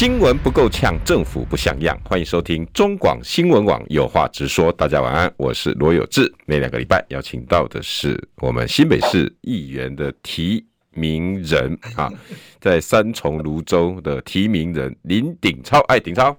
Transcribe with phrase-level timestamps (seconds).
[0.00, 1.94] 新闻不够呛，政府不像样。
[2.02, 4.72] 欢迎收听中广新闻网有话直说。
[4.72, 6.32] 大家晚安，我是罗有志。
[6.46, 12.10] 每两个礼拜邀请到的是我们新北市议员的提名人啊，
[12.62, 15.80] 在三重芦洲的提名人林鼎超。
[15.80, 16.34] 哎，鼎超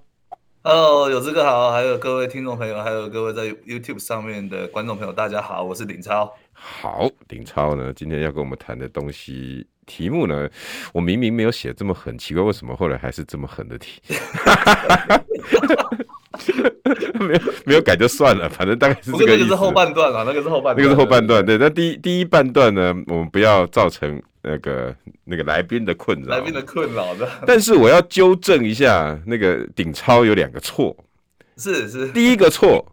[0.64, 6.28] ，Hello，有志哥好，还有各位听众朋友，还有各位在 YouTube 上面的观众朋友，大家好，我是鼎超。
[6.52, 9.64] 好，鼎超呢，今天要跟我们谈的东西。
[9.86, 10.48] 题目呢？
[10.92, 14.00] 我明明没有写这么狠，奇怪为什么后来还是这么狠的题？
[17.20, 19.44] 没有没有改就算了，反正大概是这个意思。
[19.44, 21.44] 那个是后半段啊，那个是后半段，那个是后半段。
[21.44, 27.28] 对，那第一第一半段呢，我们不要造成那个那个来宾的困扰，来宾的困扰的。
[27.46, 30.96] 但是我要纠正一下，那个顶超有两个错，
[31.56, 32.91] 是是，第一个错。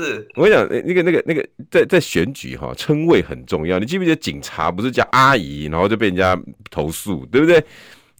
[0.00, 3.78] 是我跟你讲，那个、那个、那个，在在选举哈，称谓很重要。
[3.78, 6.38] 你记不记得警察不是叫阿姨，然后就被人家
[6.70, 7.62] 投诉，对不对？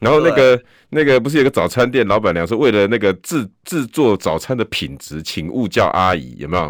[0.00, 6.62] 然后那个那个不是有个早餐店老板娘说，为了那个制制作早餐的品质，请勿叫阿姨，有没有？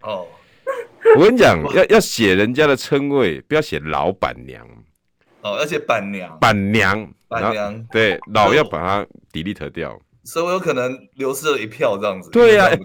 [0.00, 0.26] 哦，
[1.16, 4.66] 我跟你讲， 要要写人家的称谓，不要写老板娘。
[5.42, 6.36] 哦，要写板娘。
[6.40, 9.96] 板娘，板娘，对，老要把它 delete 掉。
[10.24, 12.30] 所以我有可能流失了一票这样子。
[12.30, 12.78] 对呀、啊，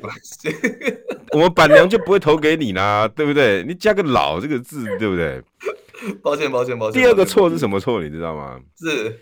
[1.32, 3.64] 我们板娘就不会投给你啦，对不对？
[3.64, 5.42] 你加个“老”这个字，对不对？
[6.22, 7.02] 抱歉，抱歉，抱歉。
[7.02, 8.02] 第二个错是什么错？
[8.04, 8.60] 你知道吗？
[8.78, 9.20] 是，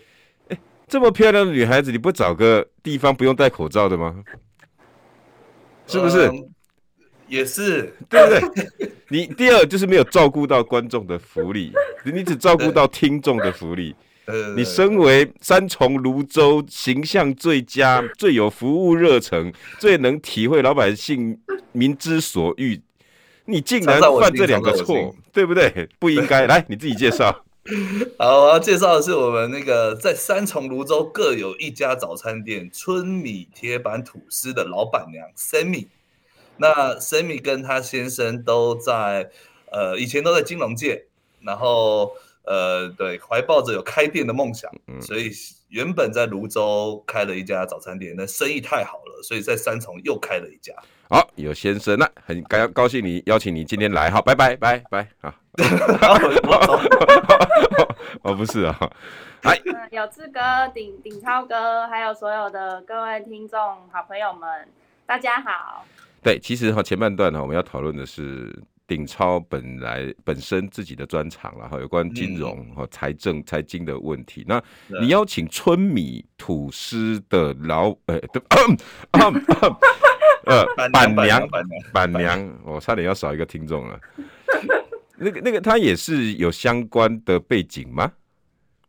[0.48, 4.14] 哎，这么漂亮的女孩子，你不找个地方不用戴口罩的吗？
[5.86, 6.28] 是不是？
[6.28, 6.50] 嗯、
[7.28, 8.90] 也是，对不对？
[9.08, 11.72] 你第二就是没有照顾到观众的福利，
[12.04, 13.94] 你只照顾到听众的福利。
[14.54, 21.40] 你身为三重泸州形象最佳、最有服务热忱、最能体会老百姓
[21.72, 22.78] 民之所欲，
[23.46, 25.88] 你竟然犯这两个错，对不对？
[25.98, 26.46] 不应该。
[26.46, 27.44] 来，你自己介绍。
[28.18, 35.86] 好，我要介绍的是我们那个在三重泸州各有一家早餐店春米铁板吐司的老板娘 Sammy。
[36.58, 39.30] 那 Sammy 跟他先生都在
[39.72, 41.06] 呃以前都在金融界，
[41.40, 42.12] 然后。
[42.48, 45.30] 呃，对，怀抱着有开店的梦想，嗯，所以
[45.68, 50.72] 原本在泸州开了一家早餐店，那生意太好了，所以在三重又开了一家。
[51.10, 55.34] 好，有先生，那很高高兴你邀请你今天来，好，拜拜拜拜啊。
[58.22, 58.90] 哦，不是啊，
[59.42, 59.60] 哎，
[59.90, 60.40] 有志哥、
[60.72, 63.58] 顶顶超哥，还有所有的各位听众
[63.92, 64.66] 好朋友们，
[65.04, 65.84] 大家好。
[66.22, 68.58] 对，其实哈前半段呢，我们要讨论的是。
[68.88, 74.44] 鼎超本来本身自己的专长，然后有关金融和财政财经的问题。
[74.48, 74.60] 那
[75.00, 78.18] 你邀请春米吐司的老呃
[80.46, 81.46] 呃板娘
[81.92, 84.00] 板娘，我差点要少一个听众了。
[85.18, 88.10] 那个那个他也是有相关的背景吗？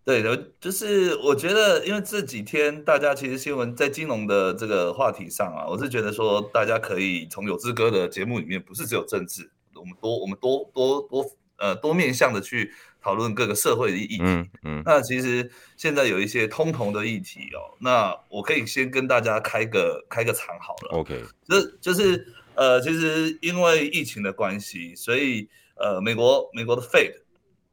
[0.05, 9.51] 对的，就是我觉得，因为这几天大家其实新闻在金融的这个话题上啊，我是觉得说大家可以从有志哥的节目里面，不是只有政治。
[9.79, 11.25] 我们多，我们多多多
[11.57, 14.19] 呃多面向的去讨论各个社会的议题。
[14.21, 14.83] 嗯嗯。
[14.85, 20.97] 那其实现在有一些通膨的议题哦，那我可以先跟大家开个开个场好了。
[20.99, 21.23] OK。
[21.47, 27.13] 就就是呃，其实因为疫情的关系，所以呃，美国美国的 Fed，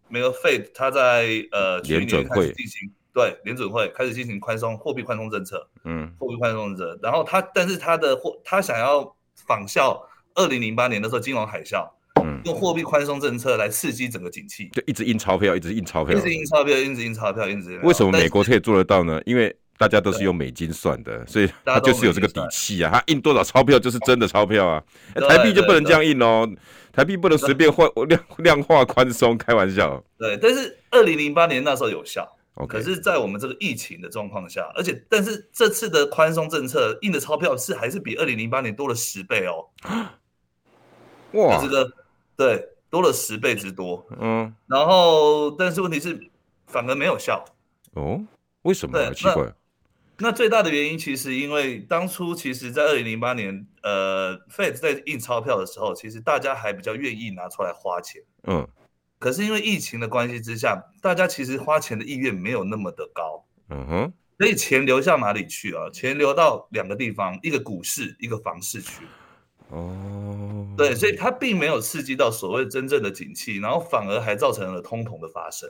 [0.08, 5.68] 美国 Fed 它在呃去年开始进行对联准会开始进行宽松货币宽松政策。
[5.84, 6.14] 嗯。
[6.18, 11.88] 货币宽松政策，然后它但是它的货，它想要仿效二零零八年的时候金融海啸。
[12.44, 17.78] 用货币宽松政策来刺激整个景气，就一直印钞票，一直印钞票，一直印钞票，一直印钞票，一直。
[17.82, 19.20] 为什么美国可以做得到呢？
[19.26, 22.90] 因为大家都是用美金算的，所以他就是有这个底气啊。
[22.92, 24.82] 他印多少钞票就是真的钞票啊。
[25.28, 26.48] 台币就不能这样印哦，
[26.92, 30.02] 台币不能随便换 量量化宽松，开玩笑。
[30.18, 32.26] 对，但是二零零八年那时候有效。
[32.66, 39.68] 可是，在我们这个疫情的状况下，而且但是这次的宽松政策印的钞票是还是比二零零八年多了十倍哦。
[41.32, 41.86] 哇，这个。
[42.36, 44.06] 对，多了十倍之多。
[44.20, 46.30] 嗯，然后，但是问题是，
[46.66, 47.44] 反而没有效。
[47.94, 48.20] 哦，
[48.62, 49.14] 为什么？
[49.14, 49.52] 奇怪。
[50.18, 58.22] 那最大的原因，其实因为当初，其实，在二零零八年，呃，Fed 在印钞票的时候，其实大家还比较愿意拿出来花钱。
[58.44, 58.66] 嗯。
[59.18, 63.44] 可是因为疫情的关系之下，大家其实花钱的意愿没有那么的高。
[63.68, 64.12] 嗯哼。
[64.38, 65.88] 所以钱流向哪里去啊？
[65.90, 69.04] 钱流到两个地方，一个股市，一个房市去。
[69.70, 75.68] 哦，对，所以它并没有刺激到所谓真正的景气，然后反而还造成了通膨的发生。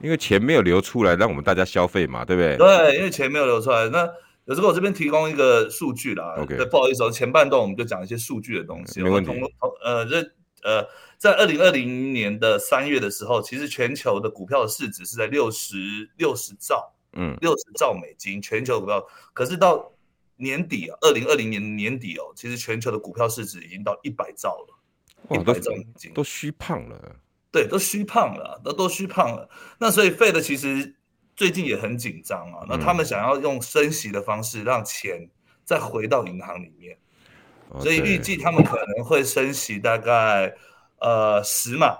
[0.00, 2.56] 因为钱没有流出来，让我们大家消费嘛，对不对？
[2.56, 3.88] 对，因为钱没有流出来。
[3.90, 4.08] 那
[4.46, 6.34] 有时候我这边提供一个数据啦。
[6.38, 9.02] OK，不好意思，前半段我们就讲一些数据的东西。
[9.02, 9.30] 没问题。
[9.84, 10.22] 呃，这
[10.62, 10.86] 呃，
[11.18, 15.76] 在二零二零年的三月的时候，其实全球的股票的市值是在六十
[16.16, 19.06] 六十兆，嗯，六十兆美金，全球股票。
[19.34, 19.92] 可是到
[20.40, 27.16] 年底啊，二零二零年年底哦，其实全球的股票市值已经到一百兆了，一百兆美金，都虚胖了。
[27.52, 29.48] 对，都虚胖了，都都虚胖了。
[29.78, 30.94] 那所以 Fed 其实
[31.34, 32.64] 最近也很紧张啊。
[32.68, 35.28] 那他们想要用升息的方式让钱
[35.64, 36.96] 再回到银行里面，
[37.74, 40.54] 嗯、所以预计他们可能会升息大概
[41.00, 41.96] 呃十码，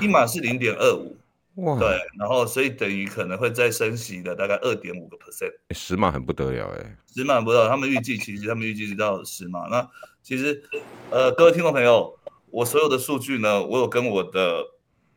[0.00, 1.16] 一码是零点二五，
[1.56, 9.66] 哇，对，然后所以等于可能会再升息的大概二点五个 percent，十码很不得了哎，十码不得了，他们预计其实他们预计是到十码。
[9.68, 9.88] 那
[10.22, 10.62] 其实
[11.10, 12.18] 呃各位听众朋友。
[12.48, 14.64] 我所有的数据呢，我有跟我的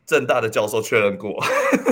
[0.05, 1.41] 正大的教授确认过，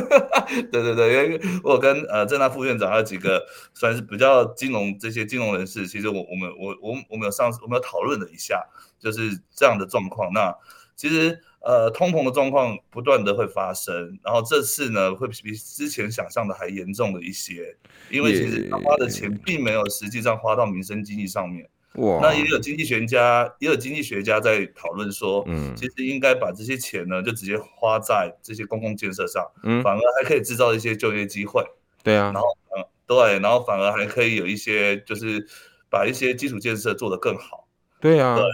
[0.72, 8.62] 对对对，因为我有跟呃正大副院长还有几个算是比较金融这些金融人士，其实我我们我我我们有上我们有讨论了一下，
[9.00, 10.34] 就是这样的状况。
[10.34, 10.54] 那
[10.98, 17.78] 其实呃通膨的状况不断的会发生，然后这次呢会比之前想象的还严重了一些，
[18.10, 21.70] 因为其实他花的钱并没有实际上花到民生经济上面。
[21.94, 31.66] 哇，那也有经济学家，也有经济学家在讨论说，嗯，其实应该把这些钱呢，就直接花在这些公共建设上，嗯，反而还可以制造一些就业机会，
[32.04, 32.48] 对啊，然后，
[32.78, 35.44] 嗯，对，然后反而还可以有一些，就是
[35.90, 37.68] 把一些基础建设做得更好，
[38.00, 38.46] 对啊，对，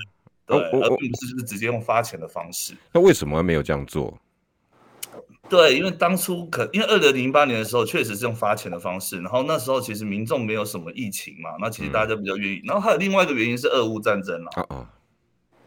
[0.45, 2.73] 对，而并不是就是直接用发钱的方式。
[2.91, 4.19] 那为什么没有这样做？
[5.49, 12.55] 对，因为当初可，因为二零零八年的时候确实是用发钱的方式，然后那时候其实民众没有什么疫情嘛，那其实大家比较愿意。
[12.59, 14.51] 嗯、然后还有另外一个原因是俄乌战争啦。
[14.55, 14.87] 哦哦，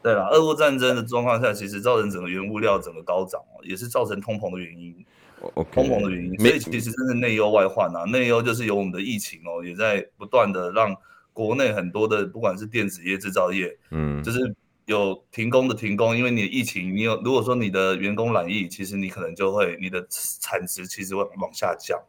[0.03, 4.97] 对了，俄乌战争的状况下，其实造成整个原物料整个高涨哦，也是造成通膨的原因。
[5.55, 8.05] Okay, 通膨的原因，所以其实真是内忧外患啊。
[8.05, 10.97] 内忧就是有我们的疫情哦，也在不断的让
[11.33, 14.57] 国内很多的不管是电子业、制造业，嗯，就是。
[14.87, 20.07] 有停工的停工，因为你的疫情，你有如果说你的员工染疫，其实你可能就会你的
[20.41, 22.01] 产值其实会往下降。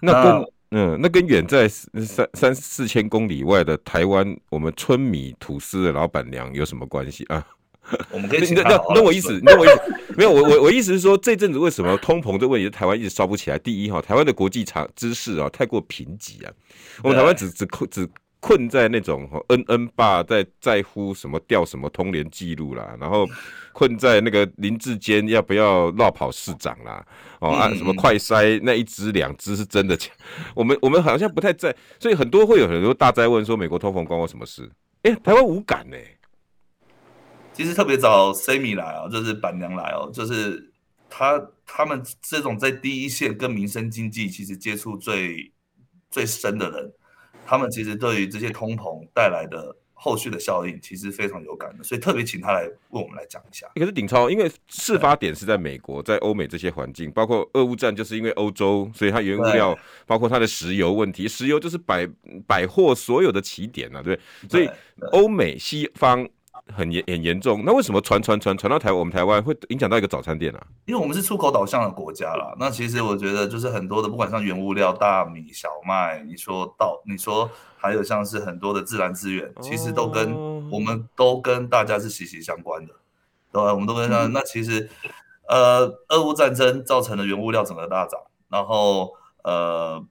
[0.00, 7.46] 那跟那嗯，那跟远在三三四千公里外的台湾，我们春米吐司的老板娘有什么关系啊？
[8.12, 13.58] 我们可以那那那我意思，那我意思没有，我我我意思是说，这阵子为什么通膨这问题台湾一直烧不起来？
[13.58, 16.52] 第一哈，台湾的国际场知识啊太过贫瘠啊，
[17.02, 18.06] 我们台湾只只只。
[18.40, 23.26] 困在那种恩恩爸在在乎什么调什么通联记录啦，然后
[23.72, 27.04] 困在那个林志坚要不要落跑市长啦，
[27.40, 30.10] 哦按、啊、什么快筛那一只两只是真的假？
[30.54, 34.70] 我们我们好像不太在，所以很多会有很多大灾问说美国通膨关我什么事？
[35.02, 36.18] 哎、欸，台湾无感呢、欸。
[37.52, 40.72] 其实特别找 Sammy 来哦，就是板娘来哦，就是
[41.10, 45.52] 他他们这种在第一线跟民生经济其实接触最
[46.08, 46.92] 最深的人。
[47.48, 53.66] 他们其实对于这些通膨带来的后续的效应，其实非常有感的，所以特别请他来为我们来讲一下。
[53.74, 59.74] 可是鼎超，因为事发点是在美国，在欧美这些环境，包括俄乌战，就是因为欧洲，所以它原物料，
[60.06, 62.06] 包括它的石油问题，石油就是百
[62.46, 64.20] 百货所有的起点啊，对，
[64.50, 64.68] 所以
[65.12, 66.28] 欧美西方。
[66.74, 70.66] 很严很严重，那为什么传传传传到台我们台湾会影响到一个早餐店啊？
[70.86, 72.54] 因为我们是出口导向的国家啦。
[72.58, 82.94] 那其实我觉得就是很多的，不管像原物料、大米、小麦，你说到你说还有像是很多的自然资源，其实都跟、哦、我们都跟大家是息息相关的，
[83.52, 84.30] 对，我们都跟上。
[84.30, 84.88] 嗯、那其实
[85.48, 90.04] 呃，俄乌战争造成了原物料整个大涨，然后呃，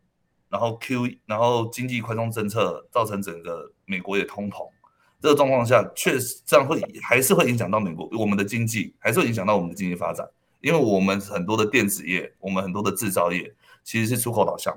[0.49, 4.67] 然后 Q，然后经济宽松政策造成整个美国也通膨。
[5.21, 10.27] 这个状况下，确实这样会还是会影响到美国我们的经济，还是会影响到我们的经济发展，
[10.61, 13.51] 因为我们很多的电子业，我们很多的制造业
[13.83, 14.73] 其实是出口导向，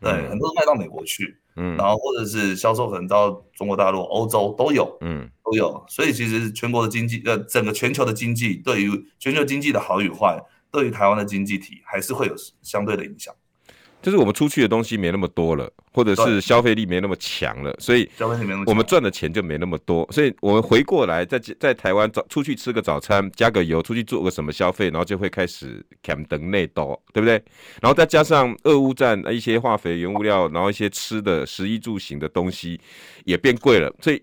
[0.00, 13.34] 对，嗯、很多都卖到美国去，嗯，然后或者是销售可能到中国大陆、欧洲都有，嗯，都有，所以其实全国的经济，呃，整个全球的经济，对于全球经济的好与坏，对于台湾的经济体还是会有相对的影响。
[14.04, 18.06] 就是我们出去的东西没那么多了，或者是消费力没那么强了，所以
[18.66, 27.42] 我们赚的钱就没那么多，所以我们回过来在在台湾早出去吃个早餐，加个油，出去做个什么消费，然后就会开始砍等内斗，对不对？
[27.80, 32.78] 然后再加上俄乌战一些化肥原物料，然后一些吃的食衣住行的东西
[33.24, 34.22] 也变贵了，所以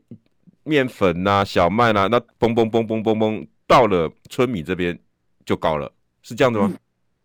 [0.63, 4.95] 面粉呐、啊、小麦呐、啊，那嘣嘣嘣嘣嘣嘣到了春米这边
[5.43, 6.69] 就高了，是这样子吗？
[6.71, 6.77] 嗯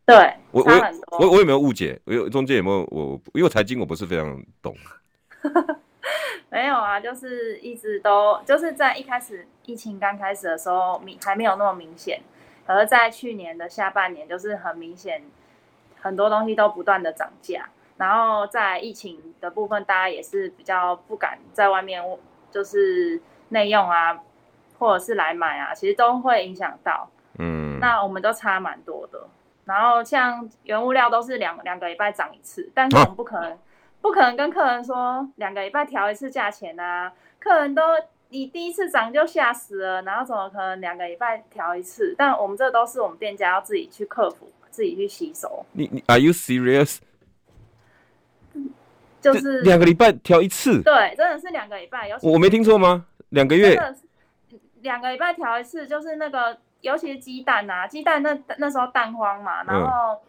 [0.06, 0.70] 对，我我
[1.18, 2.00] 我我有没有误解？
[2.04, 3.20] 我有中间有没有我？
[3.34, 4.72] 因为财经我不是非常懂。
[6.48, 12.20] 没有啊，就是一直都就是在一开始疫情刚开始的时候，明还没有那么明显，
[12.66, 15.24] 而在去年的下半年，就是很明显，
[16.00, 17.68] 很多东西都不断的涨价。
[17.96, 22.00] 然后在疫情的部分，大家也是比较不敢在外面，
[22.52, 24.20] 就是内用啊，
[24.78, 27.10] 或者是来买啊，其实都会影响到。
[27.38, 29.26] 嗯，那我们都差蛮多的。
[29.66, 33.58] 然后像原物料都是两两个礼拜涨一次，但是我们不可能、啊、
[34.00, 37.82] 不可能跟客人说两个礼拜调一次价钱啊，客人都
[38.30, 42.14] 你第一次涨就吓死了，然后怎么可能两个礼拜调一次？
[42.16, 45.64] 但我们这都是我们店家要自己去克服，自己去吸收。
[45.72, 46.98] 你你 Are you serious？
[49.20, 52.08] 就是两个礼拜调一次，对，真的是两个礼拜。
[52.08, 53.06] 有我没听错吗？
[53.30, 53.76] 两个月，
[54.82, 60.20] 两个礼拜调一次，就是那个，尤其是鸡蛋啊，鸡蛋那那时候蛋荒嘛，然后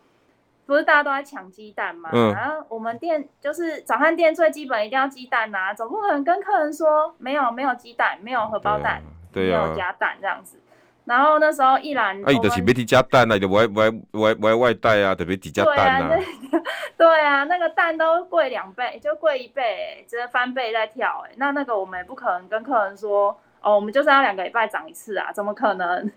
[0.66, 9.02] 不是大家都在抢鸡蛋嘛，嗯、然后我们店就是早餐店最基本一定要鸡蛋啊，总不可能跟客人说没有没有鸡蛋，没有荷包蛋，
[9.32, 10.60] 对啊、没有加蛋这样子。
[11.06, 16.20] 然后那时候一兰，啊，伊就是别提加蛋啊，就外外外外外带啊，特别提加蛋啊。
[16.98, 21.32] 对啊，那个蛋都贵两倍，就贵一倍，直接翻倍在跳哎。
[21.38, 26.12] 那那个我们也不可能跟客人说，哦，我们就是要两个礼拜涨一次啊，怎么可能？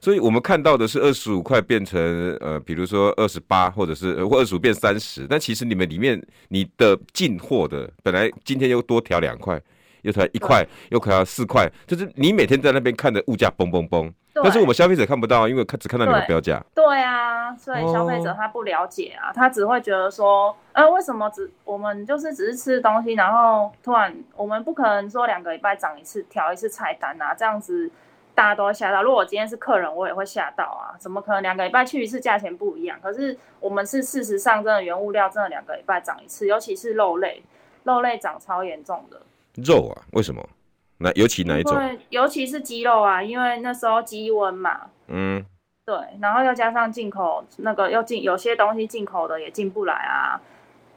[0.00, 2.00] 所以我们看到的是二十五块变成
[2.40, 9.60] 呃，比如说二十八，或者是或二十五变三十，但其实你们里面你的进货的本来今天又多调两块。
[10.02, 16.58] 又调一块，又可要四块，就是你每天在那边看的物价嘣嘣嘣，但是我们消费者看不到，因为看只看到你的标价。
[16.74, 27.90] 对啊，所以消费者他不了解啊，他只会觉得说，呃，为什么只我们就是只是吃东西，然后突然我们不可能说两个礼拜涨一次，调一次菜单啊，这样子
[28.34, 29.02] 大家都会吓到。
[29.02, 32.98] 如果我今天是客人，我也会吓到啊，怎么可能两个礼拜去一次价钱不一样？
[33.02, 37.42] 可是我们是事实上真的原物料真的两个礼拜涨一次，尤其是肉类，
[37.84, 39.20] 肉类涨超严重的。
[39.56, 40.02] 肉啊？
[40.12, 40.42] 为什么？
[40.98, 41.98] 那尤其哪一种？
[42.10, 44.90] 尤其是鸡肉啊，因为那时候鸡瘟嘛。
[45.08, 45.44] 嗯。
[45.86, 50.40] 对，然后又加上进口那个又进有些东西进口的也进不来啊。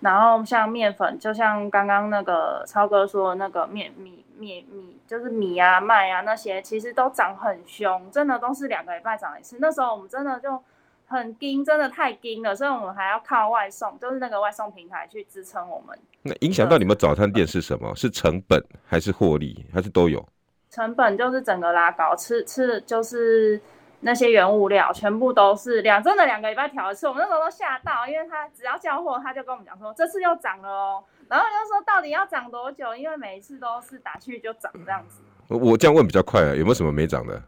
[0.01, 9.57] 然后像面粉，就像刚刚那个超哥说的那个面米面米，就是米啊麦啊那些，其实都涨很凶，真的都是两个礼拜涨一次。
[9.59, 10.61] 那时候我们真的就。
[11.05, 15.95] 很惊，真的太惊了，所以我们还要靠外送，就是那个外送平台去支撑我们。
[16.23, 17.93] 那影响到你们早餐店是什么？
[17.93, 20.25] 是成本还是获利，还是都有？
[20.71, 23.61] 成本就是整个拉高，吃吃就是
[23.99, 32.95] 那些原物料全部都是两，真的两个礼拜调一次，我们那时候都吓到，因为他只要交货，他就跟我们讲说这次又涨了哦，然后就说到底要涨多久？
[32.95, 35.21] 因为每一次都是打去就涨这样子。
[35.47, 37.41] 我我这样问比较快啊，有没有什么没涨的？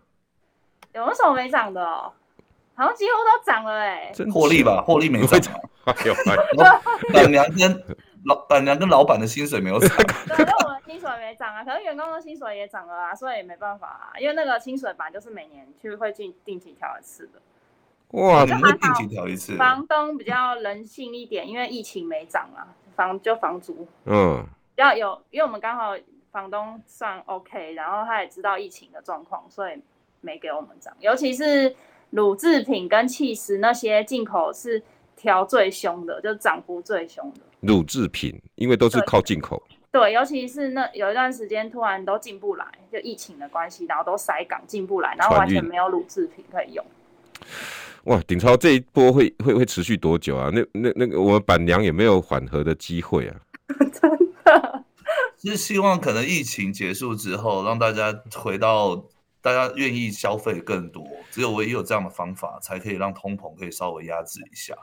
[0.93, 2.11] 有没有什么没涨的哦？
[2.75, 5.53] 好像几乎都涨了哎、欸，获利吧，获利没涨。
[5.85, 6.13] 哎呦
[7.13, 7.83] 板娘跟
[8.25, 9.89] 老板娘跟老板的薪水没有涨，
[10.27, 17.39] 对，我们薪水没涨啊，可是员工的薪水也涨了啊，所以也没办法啊，因为那个薪水本来就是每年去会进定期调一次的。
[18.19, 19.55] 哇，你会定期调一次？
[19.57, 25.95] 房东比较人性一点，因为疫情没涨啊，房就房租，嗯，要有，因为我们刚好
[26.31, 29.81] 房东算 OK，然后他也知道疫情的状况，所以
[30.21, 31.75] 没给我们涨，尤其是。
[32.11, 34.81] 乳制品跟气食那些进口是
[35.17, 37.41] 调最凶的，就涨幅最凶的。
[37.59, 39.61] 乳制品，因为都是靠进口
[39.91, 39.99] 对。
[39.99, 46.85] 对，尤其是那有一段时间突然都进不来，就疫情的关系，然后都塞港进不来，然后完全没有乳制品可以用。
[48.05, 50.49] 哇，顶超这一波会会会持续多久啊？
[50.51, 53.35] 那那那个我们板娘也没有缓和的机会啊。
[53.91, 54.09] 真
[54.43, 54.83] 的，
[55.37, 59.05] 是希望可能疫情结束之后，让大家回到。
[59.41, 64.73] 大家愿意消费更多，只有唯一有这样的方法，才可以让通膨可以稍微压制一下。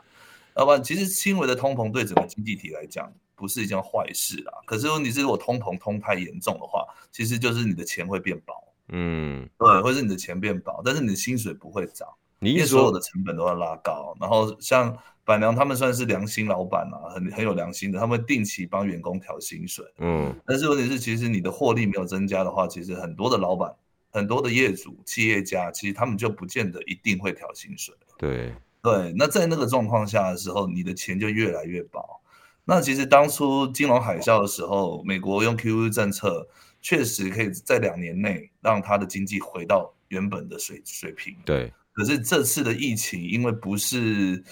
[0.54, 4.52] 要不然，其实轻微的通膨对整个经济体来讲不是一件坏事啦。
[4.64, 8.54] 可是问题是，如果通膨通太严重的话，其实就是你的钱会变薄。
[8.90, 12.06] 嗯，对，会是你的钱变薄，但是你的薪水不会涨，
[12.50, 14.16] 因为所有的成本都要拉高。
[14.20, 19.84] 然后像板娘他们算是良心老板啊，很很有良心的，他们定期帮员工调薪水。
[19.98, 23.74] 嗯，但是问题是，其实你的获利没有增加的话，其实很多的老板。
[24.14, 27.94] 很多的业主、企业家，其实他们就不见得一定会调薪水。
[28.18, 32.20] 对对，那在那个状况下的时候，你的钱就越来越薄。
[32.66, 36.46] 那其实当初金融海啸的时候，美国用 QE 政策，
[36.82, 41.34] 确实可以在两年内让它的经济回到原本的水水平。
[41.46, 41.72] 对。
[41.92, 44.42] 可是这次的疫情，因为不是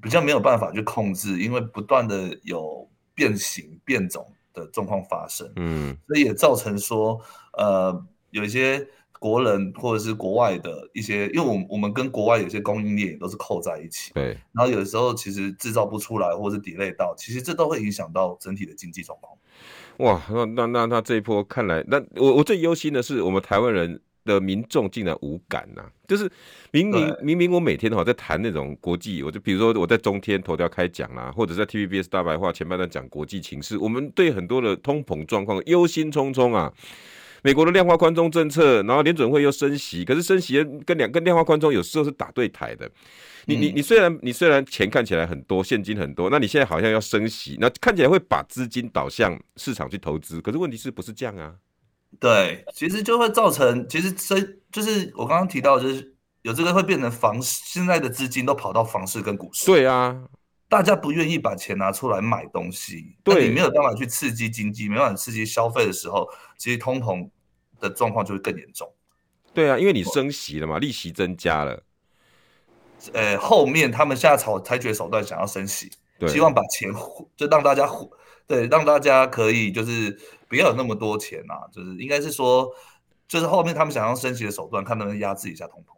[0.00, 7.20] 比较没有办法去控制，因为不断的有变形变种的状况发生，嗯，所以也造成说，
[7.52, 8.86] 呃，有一些。
[9.20, 14.26] 国人或者是国外的一些，因为我们我们跟国外有些供应链也都是扣在一起，对。
[14.52, 19.36] 然后有的时候其实制造不出来，或者是 delay 到，其实这都会影响到整体的经济状况。
[19.96, 26.30] 哇，那那那那这一波看来，那我我最忧心的是我们台湾人的民众竟然无感呐、啊，就是
[26.70, 36.72] 明明明明我每天哈在谈那种国际，我就比如说我在中天头条开讲啦，或者在 TVBS 大白话前半段讲国际情势，我们对很多的通膨状况忧心忡忡啊。
[37.40, 42.90] 美国的量化宽松政策，然后联准会又升息，可是升息跟两跟量化宽松有时候是打对台的。
[43.46, 51.54] 你你你虽然你虽然钱看起来很多，现金很多，那你现在好像要升息，那看起来会把资金导向市场去投资，可是问题是不是这样啊？
[52.20, 54.40] 对，其实就会造成，其实这
[54.72, 59.66] 就是我刚刚提到，就是有这个会变成房市，现在的资金都跑到房市跟股市。
[59.66, 60.24] 对啊，
[60.68, 67.28] 大家不愿意把钱拿出来买东西，对，你没有办法去刺激经济，没办法刺激消费的时候，其实通膨
[67.78, 68.92] 的状况就会更严重。
[69.54, 71.82] 对啊，因为你升息了嘛，利息增加了。
[73.12, 75.90] 呃，后面他们现在采采取手段想要升息，
[76.26, 76.92] 希望把钱
[77.36, 77.88] 就让大家
[78.46, 82.68] 对，让大家可以就是不要有那么多钱啊，就是应该是说，
[83.28, 85.92] 就是后面他们想要升息的手段，看能不能压制一下通膨。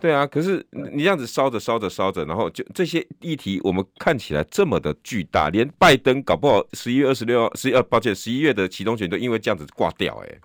[0.00, 10.38] 对啊，可是你这样子烧着烧着烧着，然后就这些议题，我们看起来这么的巨大，连拜登搞不好十一月二十六号，十一呃，抱歉，十一月的期中选都因为这样子挂掉，哎，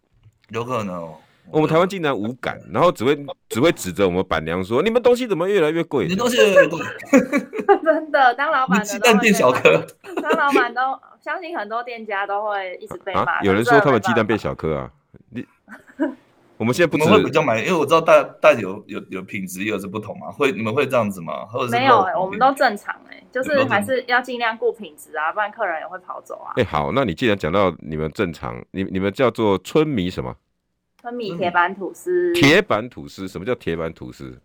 [0.50, 1.16] 有可能哦。
[1.52, 3.16] 我们台湾竟然无感，然后只会
[3.50, 6.80] 只会指着我们板娘说：“你们东西怎么越来越贵？”你东西越来越贵，
[7.84, 9.86] 真的，当老板的鸡蛋变小颗，
[10.22, 10.82] 当老板都
[11.22, 13.42] 相信很多店家都会一直被骂、啊。
[13.42, 14.92] 有人说他们鸡蛋变小颗啊，
[15.30, 15.46] 你
[16.58, 21.46] 我们现在不知道会比较买，因为我知道大大有有有品质有是不同嘛，会你们会这样子吗？
[21.46, 26.54] 或者是没有、欸，我们都正常哎、欸，就是还是要尽量顾品质啊，不然客人也会跑走啊。
[26.56, 30.34] 哎、欸，好，那你既然讲到你们正常，你你们叫做春米什么？
[31.02, 34.40] 春米铁板吐司，铁板吐司，什么叫铁板吐司？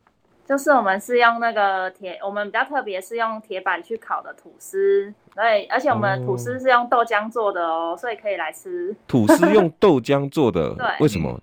[0.49, 8.97] 就是我们是用那个铁，我们比较特别是用铁板去烤的吐司，对，而且我们吐司是用豆浆做的哦，所以可以来吃。
[9.07, 11.38] 吐司用豆浆做的， 对，为什么？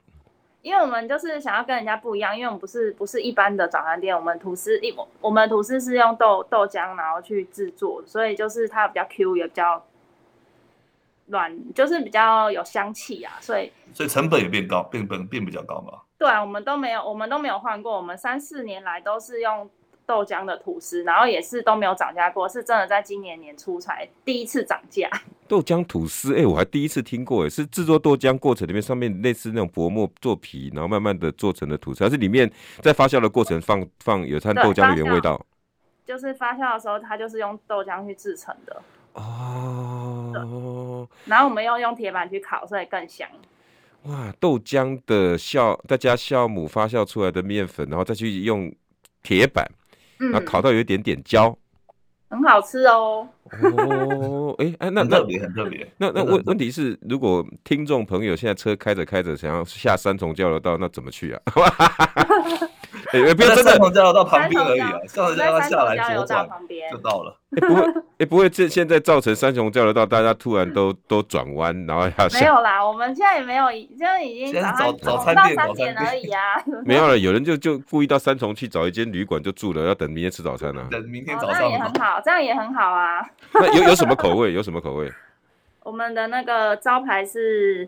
[0.63, 4.91] 因为我们就是想要跟人家不一样，因为我们不是不是一般的早餐店，我们吐司一
[5.21, 9.85] 我们吐司是用豆豆浆然后去制作，所以就是它比较 Q 也比较。
[11.27, 16.01] 软就是比较有香气啊，所以所以成本也变高，变本变比较高嘛。
[16.17, 19.69] 对啊，我们都没有，我们都没有换过，我们三四年来都是用
[20.05, 25.09] 豆浆的吐司，然后也是都没有涨价过，是真的在今年年初才第一次涨价。
[25.47, 32.51] 豆浆吐司，哎、欸，我还第一次听过，哎，是制作豆浆过程里面上面类似那种薄膜做皮，然后慢慢的做成的吐司，还是里面
[32.81, 35.45] 在发酵的过程放放有掺豆浆的原味道？
[36.05, 38.81] 就是发酵的时候，它就是用豆浆去制成的。
[39.13, 43.27] 哦，然后我们又用铁板去烤，所以更香。
[44.05, 48.71] 哇，豆浆的酵再加酵母发酵出来的面粉，然后再去用
[49.23, 49.67] 铁板，
[50.17, 51.57] 然后烤到有一点点焦，
[52.29, 53.27] 很好吃哦。
[53.51, 55.91] 哦，哎哎，那那特别，很特别。
[55.97, 61.41] 那那问问题是，如果听众朋友现在车开着开着，想要下三重交流道，那怎么去啊？
[63.11, 66.47] 哎、欸，不要真的，三重交流道旁边而已啊，上次让他下来左转
[66.91, 67.37] 就到了。
[67.55, 72.39] 不会，哎、欸，不会，这现在造成三重交流道，大家突然都都转弯，然后要下。
[72.39, 76.41] 没有啦，我们现在也没有，现在已经早早餐店早餐店而已啊。
[76.83, 80.87] 没有了，有人就就故意到三重去找一间旅馆就住了，要等明天吃早餐呢、啊。
[80.91, 83.25] 等明天早上、哦、也很好，这样也很好啊。
[83.53, 84.53] 那有有什么口味？
[84.53, 85.11] 有什么口味？
[85.83, 87.87] 我们的那个招牌是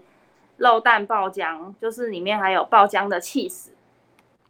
[0.58, 3.71] 肉蛋爆浆，就是里面还有爆浆的起司。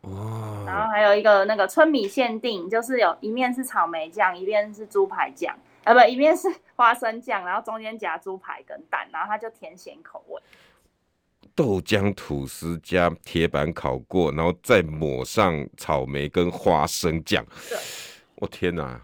[0.07, 10.41] 哦，然后还有一个那个春米限定，就是有一面是草莓酱，一面是猪排酱，啊不，一面是花生酱，然后中间夹猪排跟蛋，然后它就甜咸口味。
[11.55, 17.43] 豆浆吐司加铁板烤过，然后再抹上草莓跟花生酱。
[18.35, 19.01] 我天哪！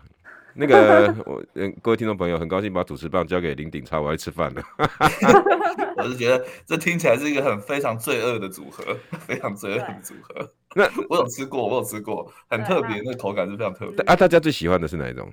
[0.54, 4.64] 那个 我嗯，各位听众朋友，很高兴把主持棒交给林鼎超，我要吃饭了。
[5.98, 8.84] 我是觉得这听起来是一个很非常罪恶的组合，
[9.26, 10.52] 非常罪恶的组合。
[10.76, 14.04] 那我有吃过，我有吃过，很特别，那个口感是非常特别。
[14.06, 15.32] 啊，大家最喜欢的是哪一种？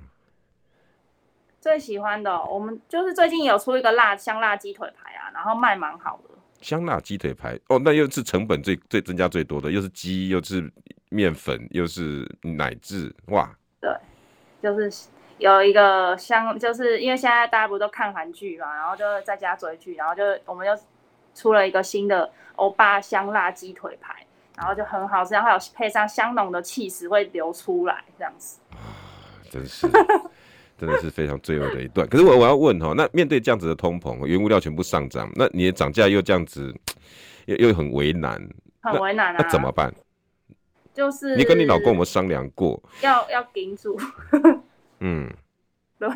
[1.59, 6.29] 最喜欢的，我们就是最近有出一个辣香辣鸡腿排啊，然后卖蛮好的。
[6.61, 10.71] 香辣鸡腿排哦，那又是成本最最增加最多的，又是鸡，又是
[11.09, 13.51] 面粉，又是奶制，哇！
[13.79, 13.89] 对。
[14.61, 20.83] 就是有一个香，就是因为现在大家不都看韩剧嘛，然后就在家追剧，然后就我们就
[21.33, 24.25] 出了一个新的欧巴香辣鸡腿排，
[24.57, 28.59] 然后就很好吃，然后有配上香浓的气势会流出来，这样子。
[28.71, 28.77] 啊，
[29.49, 29.87] 真是，
[30.77, 32.07] 真的是非常罪恶的一段。
[32.07, 36.73] 可是我我要问哈，那面对这样子的通膨，原物料全部上涨，那你的涨价又这样子，
[37.45, 38.39] 又又很为难，
[38.81, 39.91] 很为难啊，那怎么办？
[40.93, 42.81] 就是你跟你老公有没有商量过？
[43.01, 43.97] 要要顶住。
[44.99, 45.31] 嗯，
[45.97, 46.09] 对，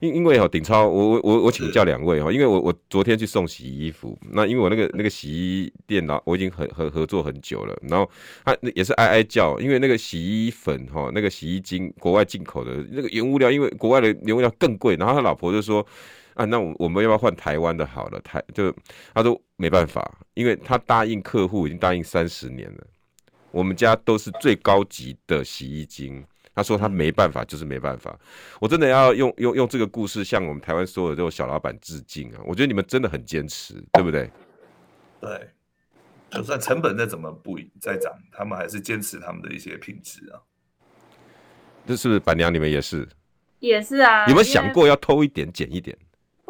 [0.00, 8.10] 因因为哈，顶超，我我我我请教两位哈， 因为我我昨天去送洗衣服，那因为我那个那个洗衣店呢，我已经很合合作很久了，然后
[8.44, 15.86] 他也是哀哀叫，因为那个洗衣粉哈，那个洗衣精国外进口的那个原物料，因为国外的原物料更贵，然后他老婆就说
[16.34, 18.20] 啊，那我我们要不要换台湾的好了？
[18.20, 18.74] 台就
[19.14, 22.86] 他说没办法，因为他答应客户已经答应三十年了，
[23.54, 26.24] 我们家都是最高级的洗衣精。
[26.56, 28.16] 他说他没办法，就是没办法。
[28.60, 32.40] 我真的要用用用这个故事向我们台湾所有的这种小老板致敬啊！
[32.44, 34.30] 我觉得你们真的很坚持，对不对？
[35.20, 35.50] 对，
[36.30, 40.38] 就算成本再怎么不再涨，他们还是坚持他们的一些品质啊。
[41.86, 42.54] 这是不是板娘？
[42.54, 43.08] 你们也是？
[43.58, 44.24] 也是啊。
[44.28, 45.98] 有没有想过要偷一点、减一点？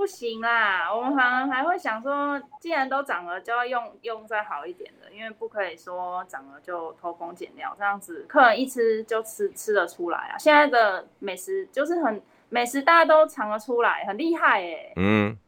[0.05, 10.37] 不行啦，我们反而还会想说，既然都涨了，就要用用再好一点的，因为不可以说涨了就偷工减料，这样子客人一吃就吃吃得出来啊。
[10.37, 14.93] 现在的美食就是很美食，大家都尝得出来，很厉害哎、欸。
[14.97, 15.39] 嗯，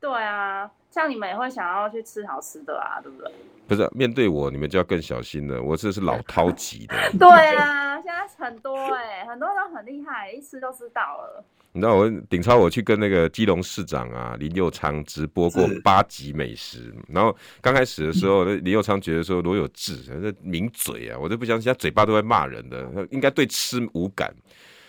[0.00, 3.30] 对啊，像你们也会想要去吃好吃的啊，对不对？
[3.66, 5.62] 不是，面对我，你们就要更小心了。
[5.62, 6.94] 我这是老饕级的。
[7.18, 11.44] 对啊，现在很多哎、欸，很多都很厉害，一吃就知道了。
[11.72, 24.34] 你知道我顶超，我去跟那个基隆市长啊林佑昌直播过八集美食，然后刚开始的时候，林佑昌觉得说罗有志这名嘴啊，我都不相信他嘴巴都会骂人的，他应该对吃无感。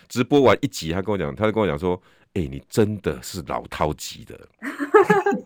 [0.08, 2.00] 直播完一集，他跟我讲，他就跟我讲说
[2.34, 4.36] ：“哎、欸，你真的是老饕级的。”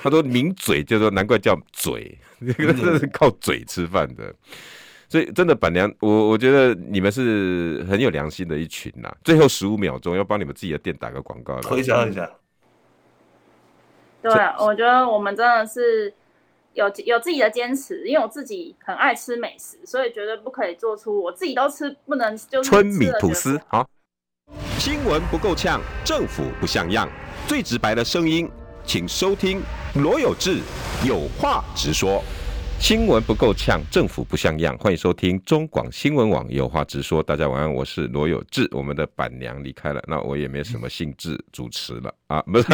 [0.00, 4.34] 他说名嘴，就说难怪叫嘴，这个是靠嘴吃饭的。
[5.08, 9.10] 所以真的板娘，我我觉得你们是很有良心的一群呐。
[9.24, 12.30] 最后十五秒钟要帮你们自己的店打个广告，推销一下。
[14.20, 16.12] 对，我觉得我们真的是
[16.74, 23.58] 有有自己的坚持，因为我自己很爱吃美食，所以绝对不可以做出我自己都吃不能就是春米吐司。
[23.68, 23.88] 好，
[24.78, 27.08] 新闻不够呛，政府不像样，
[27.46, 28.50] 最直白的声音，
[28.88, 29.60] 请收听
[29.96, 30.60] 罗有志
[31.06, 32.24] 有话直说。
[32.80, 34.74] 新闻不够呛，政府不像样。
[34.78, 37.22] 欢迎收听中广新闻网，有话直说。
[37.22, 38.66] 大家晚安，我是罗有志。
[38.72, 42.66] 我们的板娘离开了，那我也没什么兴致主持了啊， 不是。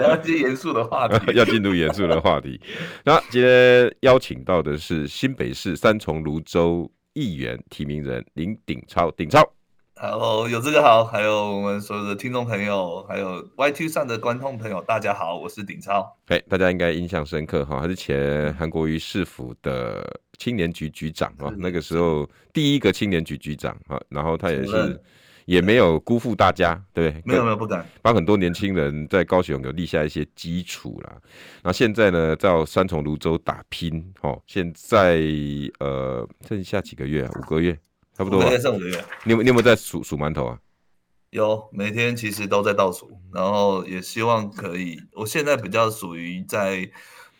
[0.00, 2.60] 要进严肃的话题， 要进入严肃的话题。
[3.04, 9.48] 那今天邀请到的是新北市三重芦洲议员提名人林鼎超，鼎超。
[9.96, 16.16] Hello，有这个好，还有我们所有的听众朋友，还有 YT 上的观众朋友，大家好，我是鼎超。
[16.26, 20.04] 哎，大家应该印象深刻哈，他是前韩国瑜市府的
[20.36, 25.00] 青年局局长啊，那个时候第一个青年局局长啊，然后他也是
[25.44, 27.22] 也没有辜负大家，对不对？
[27.24, 31.12] 没有没有不敢，帮很多年轻人在高雄有立下一些基础啦。
[31.62, 35.20] 然后现在呢，在三重泸州打拼哦，现在
[35.78, 37.78] 呃剩下几个月啊，五个月。
[38.16, 39.04] 差不多，每天剩五个月。
[39.24, 40.58] 你有你有没有在数数馒头啊？
[41.30, 45.02] 有，每天其实都在倒数，然后也希望可以。
[45.14, 46.88] 我现在比较属于在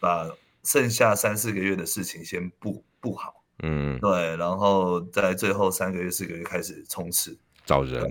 [0.00, 0.28] 把
[0.64, 8.02] 剩下三四个月的事情先布布好，嗯，对，然后在最后三个月四个月开始冲刺找人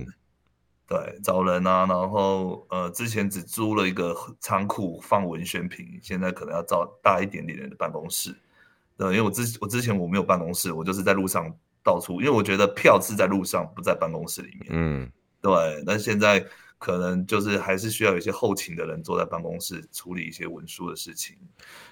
[0.88, 8.34] 对，对，找人啊，然后呃，之前只租了一个仓库放文宣品，现在可能要造大一点点的办公室。
[8.95, 11.54] 对，因为我之我之前我没有办公室，我就是在路上。
[11.84, 14.67] 到处，因为我觉得票是在路上，不在办公室里面。
[14.69, 15.84] 嗯，对。
[15.86, 16.43] 那现在
[16.80, 21.36] 可能就是还是需要有一些后勤的人坐在办公室处理一些文书的事情。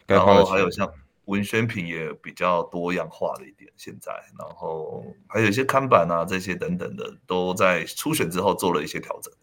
[0.08, 0.89] 然后还有像
[1.25, 3.69] 文宣品也比较多样化了一点。
[3.75, 9.34] 现在，然后还有一些看板啊这些等等的，都在初选之后做了一些调整。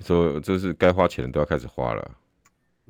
[0.00, 2.10] 说就是该花钱的都要开始花了。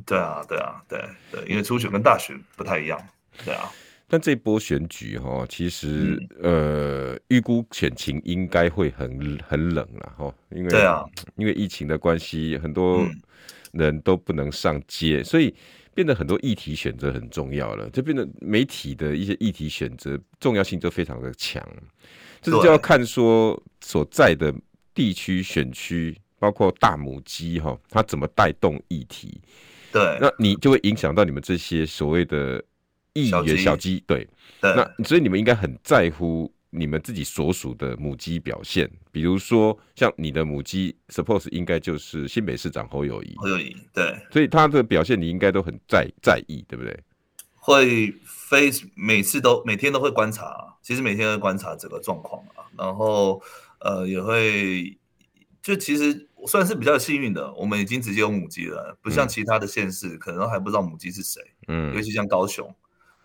[0.06, 3.00] 对啊，对啊，对对，因为初选跟大选不太一样。
[3.44, 3.70] 对啊。
[4.12, 11.04] 但这波选举哈，其实呃，预估选情应该会很很冷了哈，因为对啊，
[11.36, 13.06] 因为疫情的关系，很多
[13.70, 15.54] 人都不能上街，所以
[15.94, 21.64] 变得很多议题选择很重要了，就变得媒体的一些议题选择重要性就非常的强，
[22.42, 24.52] 这就要看说所在的
[24.92, 29.40] 地区选区，包括大母鸡哈，它怎么带动议题，
[29.92, 32.60] 对，那你就会影响到你们这些所谓的。
[33.12, 34.26] 议员小鸡对，
[34.60, 46.98] 对，那所以你们应该很在乎你们自己所属的母鸡表现，比如说像你的母鸡，suppose 应该就是新北市长侯友谊，侯友谊对，所以他的表现你应该都很在在意，对不对？
[47.56, 53.42] 会非每次都每天都会观察，其实每天都会观察这个状况啊，然后
[53.80, 54.96] 呃也会
[55.60, 62.72] 就其实算是比较幸运的，我们已经直接有母鸡了，不像其他的县市、嗯、可能还不知道母鸡是谁，嗯，尤其像高雄。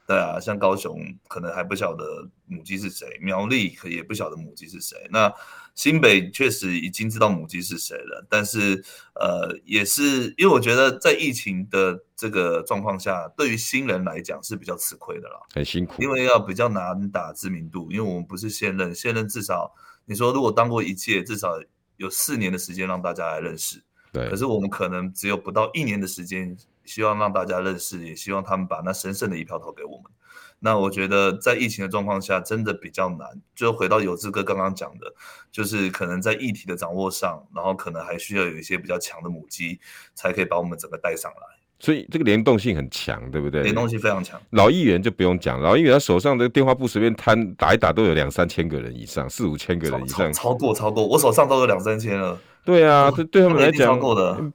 [0.08, 4.96] 对啊，像高雄可能还不晓得母鸡是谁，苗栗可也不晓得母鸡是谁。
[5.10, 5.34] 那
[5.74, 8.84] 新北确实已经知道母鸡是谁了，但是
[9.16, 19.74] 呃，也是因为我觉得在疫情的这个状况下，对于新人来讲是比较吃亏的啦，很辛苦，因为要比较难打知名度，因为我们不是现任，现任至少
[20.06, 21.60] 你说如果当过一届，至少
[21.98, 23.84] 有四年的时间让大家来认识。
[24.14, 26.56] 对，可是我们可能只有不到一年的时间。
[26.86, 30.12] 希望让大家认识，也希望他们把那神圣的一票投给我们。
[30.60, 33.42] 那我觉得在疫情的状况下，真的比较难。
[33.54, 35.14] 就回到有志哥刚刚讲的，
[35.52, 39.80] 就是可能在议题的掌握上，然后可能还需要有一些比较强的母鸡，
[40.14, 41.55] 才可以把我们整个带上来。
[41.80, 43.62] 所以这个联动性很强，对不对？
[43.64, 44.40] 联动性非常强。
[44.52, 52.40] 老议员就不用讲，老议员他手上的电话簿随便摊打一打，都有两三千个人以上，四五千个人以上，超，超，过超过，我手上都有两三千了。
[52.64, 54.00] 对啊，这对他们来讲，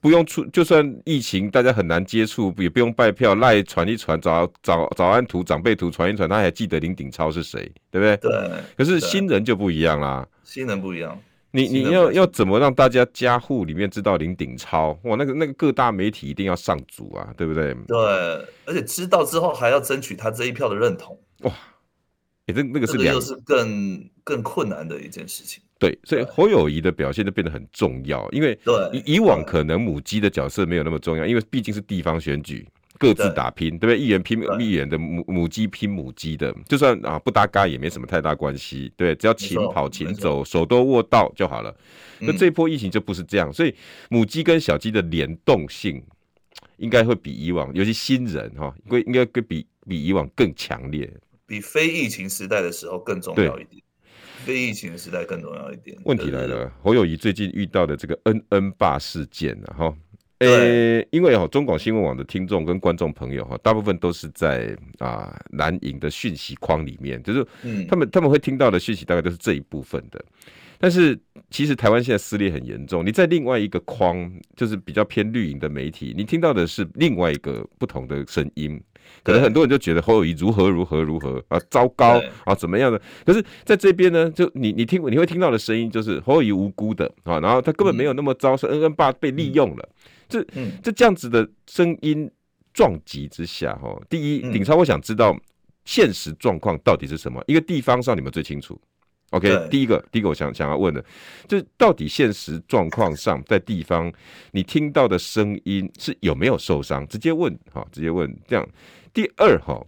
[0.00, 8.16] 不用出，就算疫情大家很难接触，也不用拜票，赖传一传，早早早安图、长辈图传一传，他还记得林鼎超是谁，对不对？
[8.16, 8.50] 对。
[8.76, 11.16] 可是新人就不一样啦，新人不一样。
[11.52, 14.98] 你你要要怎么让大家家户里面知道林鼎超？
[15.04, 17.74] 哇，那个那个各大媒体一定要上主啊，对不对？
[17.88, 17.96] 对，
[18.64, 21.18] 而且知道之后还要争取他这一票的认同。
[21.40, 21.50] 哇，
[22.46, 25.62] 哎、欸、这那个是两，这个又是更更困难的一件事情。
[25.78, 28.56] 对，所以侯友谊的表现就变得很重要，因为
[28.92, 32.68] 以以往可能母鸡的角色没有那么重要，因为毕竟是地方选举，
[33.00, 33.98] 各自打拼，对，不对？
[33.98, 41.74] 一人拼一人的母母鸡拼母鸡的，就算啊不搭嘎也没什么太大关系，对，只要勤跑勤走，手都握到就好了。
[42.18, 43.74] 那这一波疫情就不是这样，所以
[44.10, 46.02] 母鸡跟小鸡的联动性
[46.76, 51.10] 应该会比以往，尤其新人哈，会应该会比比以往更强烈，
[51.46, 53.82] 比非疫情时代的时候更重要一点。
[54.44, 55.94] 非疫情的时代更重要一点。
[56.04, 59.94] 问题来了，侯友宜最近遇到的这个恩恩爸事件啊，哈，
[60.40, 67.46] 呃，因为哈中广新闻网的听众跟观众朋友哈，大部分都是在啊蓝营的讯息框里面，就是
[67.86, 70.24] 他们他们会听到的讯息大概都是这一部分的。
[70.78, 71.18] 但是
[71.50, 78.82] 其实台湾现在撕裂很严重，你在另外一个框，就是比较偏绿营的媒体，你听到的是另外一个不同的声音。
[79.22, 83.00] 可能很多人就觉得侯友谊如何如何如何啊，糟糕啊，怎么样的？
[83.24, 89.88] 可是在这边呢，就你你听你会听到的声音就是侯友谊无辜的啊，然后他根本没有那么糟，是恩恩爸被利用了。
[90.28, 90.44] 这
[90.82, 92.30] 这这样子的声音
[92.72, 95.36] 撞击之下，哈，第一，鼎超，我想知道
[95.84, 97.42] 现实状况到底是什么？
[97.46, 98.80] 一个地方上你们最清楚。
[99.30, 101.04] OK，第一个第一个我想想要问的，
[101.46, 104.12] 就是到底现实状况上在地方
[104.50, 107.06] 你听到的声音是有没有受伤？
[107.06, 108.68] 直接问哈，直接问这样。
[109.12, 109.80] 第二哈，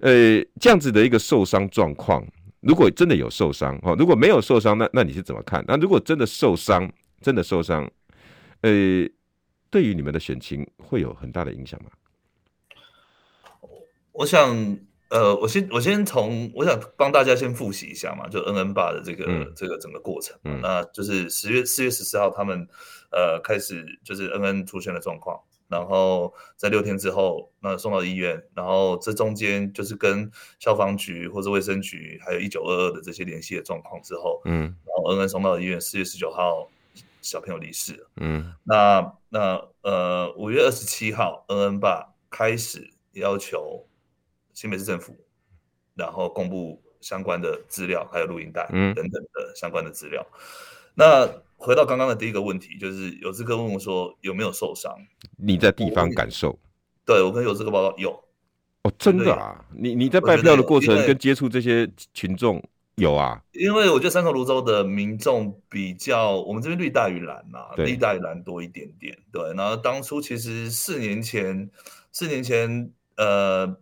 [0.00, 2.24] 呃，这样子的一个受伤状况，
[2.60, 5.64] 如果真的有受伤哈，如果没有受伤，那那你是怎么看？
[5.66, 6.90] 那如果真的受伤，
[7.20, 7.88] 真的受伤，
[8.62, 9.08] 呃，
[9.70, 11.90] 对于你们的选情会有很大的影响吗？
[14.12, 14.76] 我想，
[15.12, 22.66] 呃，我先我先从我想帮大家先复习一下嘛，就恩恩爸的这个、嗯、这个整个过程，嗯，那就是十月四月十四号他们
[23.10, 25.38] 呃开始就是恩恩出现了状况。
[25.68, 36.68] 然后在六天之后，那送到医院，然后这中间就是跟消防局或者卫生局，还有一九二二的这些联系的状况之后，嗯，然后恩恩送到医院，四月十九号
[37.22, 43.86] 小朋友离世了，嗯，那那呃五月二十七号，恩恩爸开始要求
[44.54, 45.16] 新北市政府，
[45.94, 50.26] 然后公布相关的资料，还有录音带等等的相关的资料，
[50.94, 51.28] 那。
[51.64, 54.92] 回到刚刚的第一个问题，就是有志哥问我说有没有受伤？
[55.36, 56.48] 你在地方感受？
[56.50, 56.58] 我
[57.06, 58.10] 对我跟有志哥报告有
[58.82, 59.64] 哦，真的啊！
[59.70, 62.60] 你你在拜票的过程跟接触这些群众
[62.96, 63.40] 有啊？
[63.52, 69.16] 因为我觉得三重泸州的民众比较，我们这边绿大于蓝嘛，绿大于蓝多一点点。
[69.30, 71.70] 对，然后当初其实四年前，
[72.10, 73.76] 四年前呃，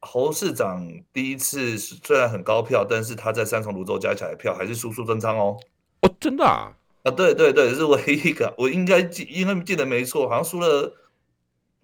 [0.00, 5.56] 侯市长第一次虽然很高票，但是他在三重芦洲加起来的票还是输苏贞昌哦。
[6.02, 6.72] 哦，真的啊！
[7.02, 10.92] 啊，对对对，是唯一一个，我应该记，应该记得没错，好像输了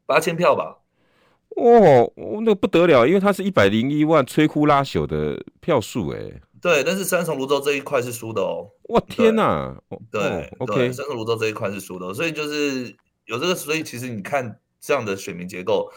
[0.07, 0.79] 八千票吧？
[1.57, 6.19] 哦，那个不得了，因为他是一百零一万摧枯拉朽的票数，哎，
[6.61, 8.69] 对，但是三重芦洲这一块是输的哦。
[8.91, 9.75] 哇，天哪！
[10.11, 15.91] 对，对，OK，三重芦洲这一块是输的，所以就是有这个，所以其实你看这样的选民结构，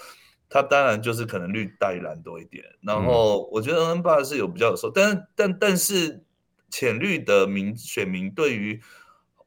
[0.49, 2.65] 它当然就是可能绿大于蓝多一点。
[2.81, 6.23] 然后我觉得恩恩爸是有比较有说，但但但，但是。
[6.71, 8.79] 浅绿的民选民对于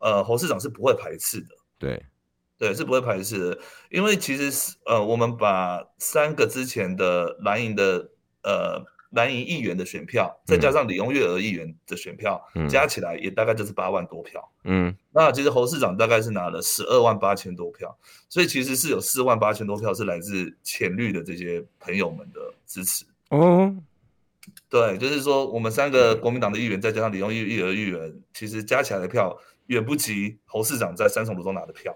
[0.01, 2.05] 呃侯市长是不会排斥的，对
[2.59, 3.59] 对是不会排斥的，
[3.91, 8.11] 因为其实呃我们把三个之前的蓝营的
[8.43, 14.51] 呃蓝营议员的选票，再加上李翁月娥议员的选票，嗯、加起来也大概就是八万多票。
[14.65, 17.95] 嗯，那其实侯市长大概是拿了十二万八千多票，
[18.31, 23.05] 所以其实是有四万八千多票是来自浅绿的这些朋友们的支持。
[23.29, 23.75] 哦，
[24.71, 31.95] 对，就是说我们三个国民党的议员，再加上李翁月娥议员，其实加起来的票远不及侯市长在三重芦洲拿的票。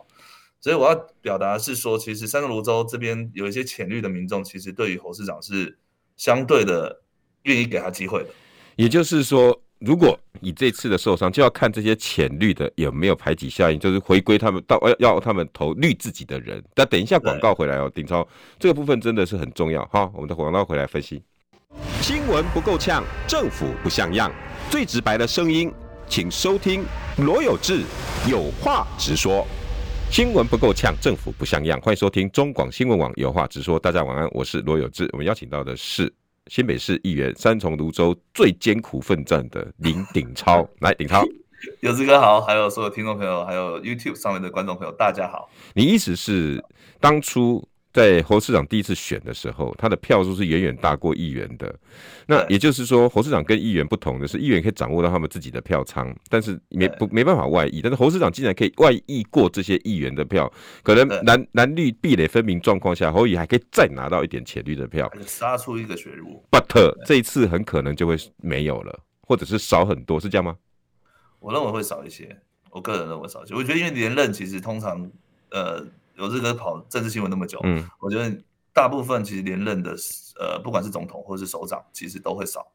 [0.60, 5.78] 所以我要表达的是说，其实三重芦洲这边有一些浅绿的民众，其实对于侯市长是
[6.18, 7.00] 相对的。
[7.46, 8.28] 愿意给他机会的，
[8.76, 16.62] 也就是说，如果你这次的受伤，就要看这些浅绿的有没有排挤效应，就是回归他们到要要他们投绿自己的人。
[16.74, 18.26] 但等一下广告回来哦，丁超
[18.58, 19.84] 这个部分真的是很重要。
[19.86, 21.22] 哈，我们的广告回来分析。
[22.00, 24.30] 新闻不够呛，政府不像样，
[24.70, 25.72] 最直白的声音，
[26.08, 26.84] 请收听
[27.18, 27.82] 罗有志
[28.28, 29.46] 有话直说。
[30.10, 33.78] 新闻不够呛，政府不像样，欢迎收听中广新闻网有话直说。
[33.78, 35.08] 大家晚安，我是罗有志。
[35.12, 36.12] 我们邀请到的是。
[36.48, 41.24] 新北市议员三重芦洲最艰苦奋战的林鼎超，来，鼎超，
[41.80, 45.48] 有志哥好，还有所有听众朋友，还有 YouTube 上面的观众朋友，大家好。
[45.74, 46.64] 你意思是
[47.00, 47.66] 当初？
[47.96, 51.74] 在侯市长第一次选的时候，他的票数是远远大过议员的。
[52.26, 57.80] 那也就是说，侯市长跟议员不同的是，议员可以掌握到他们自己的票仓，但是没不没办法外溢。
[57.80, 66.44] 但是侯市长竟然可以外溢过这些议员的票，可能蓝蓝绿壁垒分明状况下，侯乙还可以再拿到一点浅绿的票，杀出一个血路。
[66.50, 70.58] But 这一次很可能就会没有了，或者是少很多，是这样吗？
[71.40, 72.36] 我认为会少一些，
[72.68, 73.54] 我个人认为少一些。
[73.54, 75.10] 我觉得因为连任其实通常
[75.50, 75.82] 呃。
[76.16, 78.34] 有志哥跑政治新闻那么久，嗯，我觉得
[78.72, 79.94] 大部分其实连任的，
[80.38, 82.66] 呃，不管是总统或是首长，其实都会少，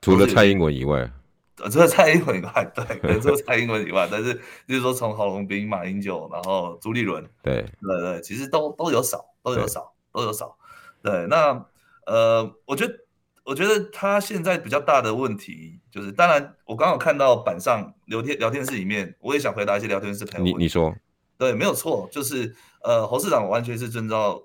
[0.00, 1.10] 除了蔡英文以外，
[1.58, 4.34] 呃，除了蔡英文以外， 对，除了蔡英文以外，但是
[4.66, 10.56] 就是说从郝龙斌、马英九，然后朱立伦，对，对对，其实都都有少，都有少，都有少，
[11.02, 11.64] 对，那
[12.06, 12.94] 呃，我觉得，
[13.44, 20.94] 我觉得他现在比较大的问题就是，当然我刚好看到板上聊天聊天室里面，我也想回答一些聊天室朋友，你你说，
[21.44, 22.54] 对，没有错，就是。
[22.84, 24.38] 呃，侯市长完全是遵照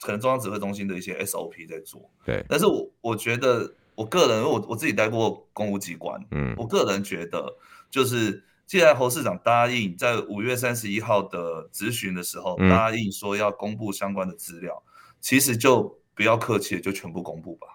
[0.00, 2.44] 可能中央指挥中心的一些 SOP 在做，对。
[2.48, 7.46] 但是我我觉得，我个人，我我自己待过公务机关，嗯，我个人觉得，
[7.88, 17.68] 就是既然侯市长答应在五月三十一号的咨询的时候答应说要公布相关的资料，嗯，其实就不要客气，就全部公布吧。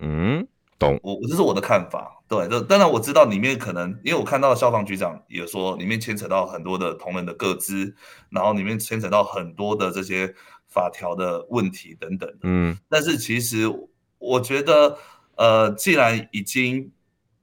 [0.00, 0.46] 嗯。
[0.78, 2.20] 懂我，这是我的看法。
[2.26, 7.94] 对，这当然我知道里面可能，因为我看到消防局长也说，里面牵扯到很多的同仁的各资，
[8.30, 10.34] 然后里面牵扯到很多的这些
[10.66, 12.28] 法条的问题等等。
[12.42, 13.70] 嗯，但是其实
[14.18, 14.96] 我觉得，
[15.36, 16.90] 呃，既然已经，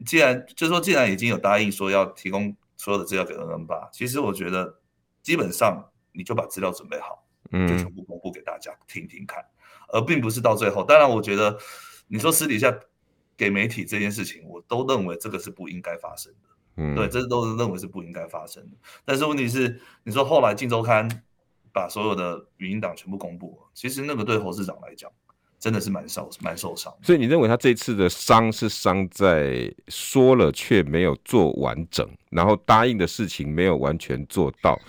[0.06, 4.80] 既然就是说，既然已经有答应说要提供所有的资料给 2N8，其实我觉得
[5.22, 9.46] 基本上你就把资料准备好，嗯，就全部公布给大家听听看，
[9.90, 10.84] 而并不是到最后。
[10.84, 11.58] 当然，我觉得
[12.08, 12.76] 你说私底下。
[13.38, 16.50] 给媒体这件事情，我都认为这个是不应该发生的。
[16.78, 18.78] 嗯，对，这都是认为是不应该发生的。
[19.04, 21.10] 但是问题是，你说后来《镜周刊》
[21.74, 25.12] 把所有的语音档全部公布了，其实那个对侯市长来讲，
[25.60, 26.94] 真的是蛮受蛮受伤。
[27.02, 34.80] 所以你认为他这次的伤是伤在说了却没有做完整，然后答应的事情没有完全做到？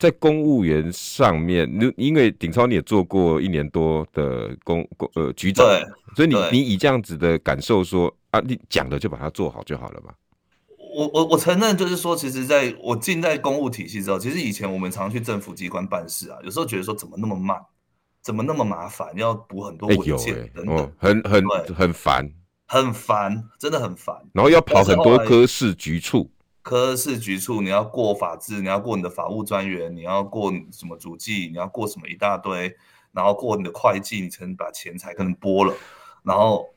[0.00, 5.84] 在公务员上面，你因为鼎超你也做过一年多的公公呃局长，对，
[6.16, 10.14] 所以你你以这样子的感受说啊，你讲的就把它做好就好了嘛。
[10.96, 17.58] 我我我承认，就是说，其实在我进在公务体系之后，其实以前我们常去政府机关办事啊，有时候觉得说怎么那么慢，
[18.22, 22.26] 怎么那么麻烦，要补很多文件等等，很很很烦，
[22.66, 26.30] 很烦，真的很烦，然后要跑很多科室局处。
[26.62, 32.74] 科室局处，你要过法制，你要过你的法务专员，你要过什么主计，你要过什么一大堆，
[33.12, 35.74] 然后过你的会计，你才能把钱才可能拨了。
[36.22, 36.68] 然后，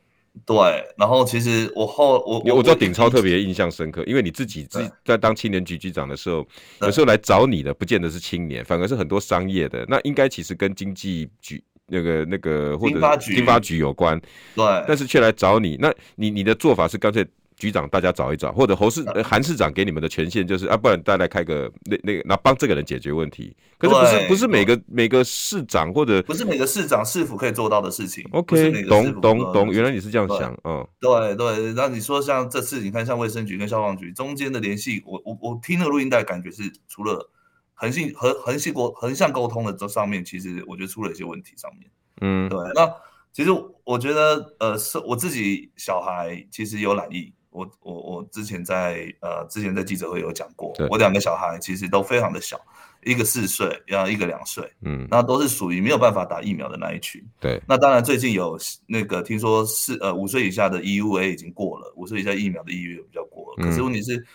[0.46, 0.56] 对，
[0.98, 6.48] 然后其实我后我我，我知道鼎超特别印象深刻，因为你自己自在当青年局局长的时候，
[6.82, 14.18] 有时候来找你的不见得是青年，反而是很多商业的，那应该其实跟经济局那个那个或者经发局有关，
[14.56, 17.28] 对，但是却来找你，那你你的做法是干脆。
[17.58, 23.56] 局长，大家找一找，或者侯市、韩市长给你们的权限就是啊，不然大家来开个那那个，那帮这个人解决问题。
[23.78, 28.24] 可是不是不是每个每个市长或者不是每个市长市府可以做到的事情。
[28.32, 31.74] OK，懂懂懂，原来你是这样想，嗯，对对。
[31.74, 37.30] 那你说像这次，你看像卫生局跟消防局中间的联系，我我我听那个录音带，感觉是除了
[37.74, 41.90] 横向横横向沟横向沟通的这上面，其实我觉得出了一些问题上面。
[42.22, 42.60] 嗯，对。
[42.76, 42.90] 那
[43.34, 43.50] 其实
[43.84, 47.34] 我觉得呃，是我自己小孩其实有染疫。
[47.54, 52.60] 我我我之前在呃之前在记者会有讲过，我两个小孩其实都非常的小，
[53.04, 57.24] 一个四岁，然后一个两岁，嗯，那都是属于没有办法打疫苗的那一群。
[57.40, 64.26] 对，那当然最近有那个听说是呃五岁以下的 EUA 已经过了，五岁以下疫苗的 EUA 比较过了，可是问题是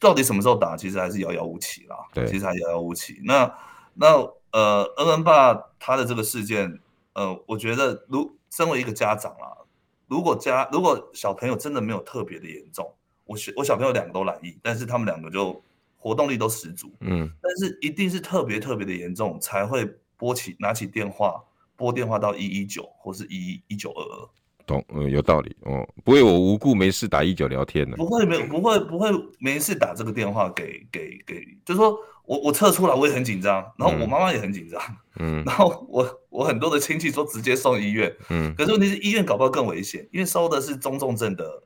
[0.00, 1.96] 到底什么时候打，其实还是遥遥无期啦。
[2.12, 3.20] 对，其实还遥遥无期。
[3.24, 3.52] 那
[3.94, 4.08] 那
[4.52, 6.78] 呃恩恩爸他的这个事件，
[7.12, 9.52] 呃，我觉得如身为一个家长啦，
[10.08, 12.90] 如果家如果小朋友真的没有特别的严重，
[13.24, 15.62] 我小我小朋友两个都染疫，但是他们两个就
[15.98, 19.86] 活动力都十足，嗯，但是一定是特别特别的严重才会
[20.16, 21.42] 拨起拿起电话
[21.76, 24.28] 拨电话到一一九或是一一九二二，
[24.66, 31.98] 懂，嗯，有道理哦，不会我无故没事打一九聊天的，不会没不会不会没事打这个电话给给给，就是说
[32.28, 34.78] 我我测出来我也很紧张，然后我妈妈也很紧张，
[35.18, 41.62] 嗯， 然后我我很多的亲戚说直接送医院，嗯，可是问题是医院搞不好更危险，因为收的是中重症的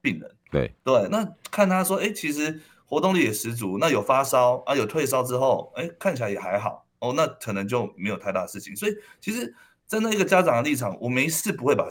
[0.00, 0.74] 病人，对。
[0.82, 6.86] 对，那看他说，哎，其实活动力也十足，那有发烧啊，有退烧之后，哎，看起来也还好。
[7.00, 8.74] 哦，那可能就没有太大事情。
[8.74, 9.54] 所以其实
[9.86, 11.86] 站在一个家长的立场，我没事不会把，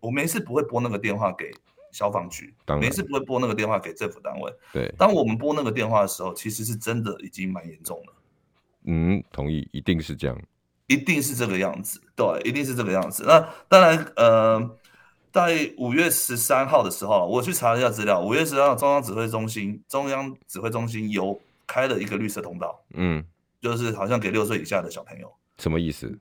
[0.00, 1.52] 我没事不会拨那个电话给
[1.96, 4.52] 消防局，没事不会拨那个电话给政府单位。
[4.72, 8.12] 对，当我们拨那个电话的时候，其实是真的已经蛮严重了。
[8.84, 10.38] 嗯，同意，一定是这样，
[10.86, 13.24] 一定是这个样子，对，一定是这个样子。
[13.26, 14.76] 那当然，呃。
[15.32, 18.24] 在五月十三号的时候，我去查了一下资料。
[18.24, 23.22] 五月十三号，中央指挥中心，中央指挥中心有开了一个绿色通道，嗯，
[23.60, 26.18] 就是好像给六岁以下的小朋友，什么意思？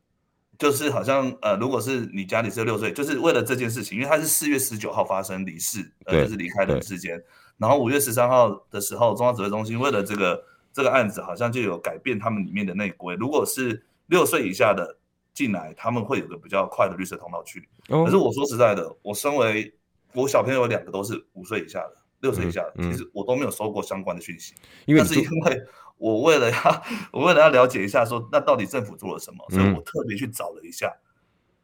[0.57, 7.21] 就是好像呃，如果是你家里是六岁，就是为了这件事情，因为他是四月十九号发生离世，呃，就是离开人世间。
[7.57, 10.43] 然后五月十三号的时候，中央指挥中心为了这个
[10.73, 14.97] 这个案子，好像就有改变他们里面的内规，如果是六岁以下的。
[15.35, 17.67] 进来，他们会有个比较快的绿色通道去。
[17.89, 19.69] 可是我说实在的，我身为
[20.13, 24.53] 我小朋友两个都是五岁以下的，六岁以下的，其实我都没有收过相关的讯息。
[24.85, 25.61] 因为是因为
[25.97, 30.93] 我为了要 我为了要了解一下，说那到底政府做了什么，所以我特别去找了一下，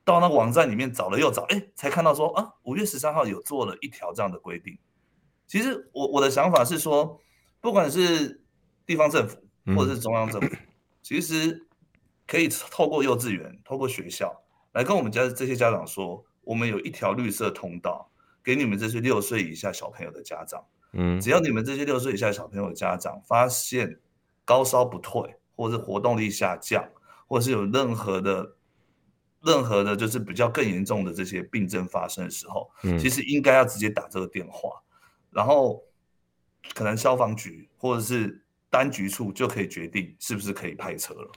[0.03, 4.77] 到那个网站里面找了又找，哎，才看到说啊，五月十三号有做了一条这样的规定。
[5.47, 7.19] 其实我我的想法是说，
[7.59, 8.43] 不管是
[8.85, 9.37] 地方政府
[9.75, 10.55] 或者是中央政府，
[11.01, 11.67] 其实。
[12.27, 18.09] 可以透过幼稚园、透过学校来跟我们家这些家长说，我们有一条绿色通道
[18.41, 20.63] 给你们这些六岁以下小朋友的家长。
[20.93, 23.99] 嗯，只要你们这些六岁以下小朋友的家长发现
[24.51, 26.83] 高烧不退，或者是活动力下降，
[27.25, 28.55] 或者是有任何的、
[29.41, 34.81] 任何的，就是比较更严重的这些病症发生的时候，嗯，其实应该要直接打这个电话，
[35.29, 35.81] 然后
[36.73, 38.43] 可能消防局或者是。
[38.71, 41.29] 单局处就可以决定是不是可以派车了。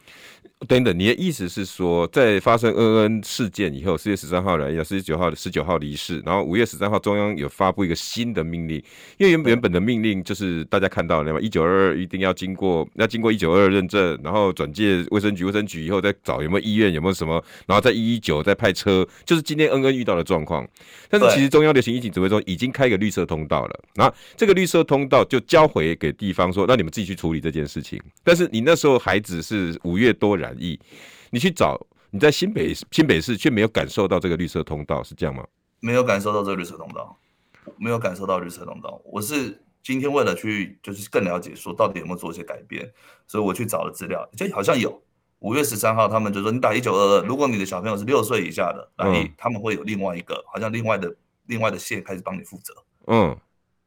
[0.69, 8.77] 等等，你的意思是说，在发生恩恩事件以后，四月十三号来，要四月九号十九号离世，然后五月十三号中央有发布一个新的命令，
[9.19, 20.67] 因为原原本的命令就是大家看到了嘛，一九二二一定要经过要经过一九二二认证，然后转介卫生局，卫生局以后再找有没有医院有没有什么，然后在一一九再派车，就是今天恩恩遇到的状况。
[21.11, 27.99] 但是其实中央流行疫情指挥中已经开一个绿色通道了，然后这个绿色通道就交回给地方说，让你们自己去处理这件事情。
[28.23, 30.79] 但是你那时候孩子是五月多染疫，
[31.31, 35.43] 你去找你在新北新北市却没有感受到这个绿色通道，是这样吗？
[35.81, 37.19] 没有感受到这个绿色通道，
[37.79, 39.01] 没有感受到绿色通道。
[39.07, 42.93] 我是今天为了去就是更了解说到底有没有做一些改变，
[43.27, 45.03] 所以我去找了资料，就好像有。
[45.41, 51.15] 五月十三号，他们就说你打一九二二，如果你的小朋友是六岁以下的，那你他们会有另外一个，好像另外的
[51.47, 52.75] 另外的线开始帮你负责。
[53.09, 53.37] 嗯，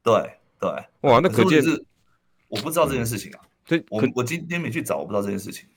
[0.04, 0.14] 对
[0.60, 0.70] 对。
[1.02, 1.84] 哇，那可见是
[2.48, 3.40] 我不知道这件事情啊。
[3.66, 5.68] 所以我我今天没去找，我不知道这件事情。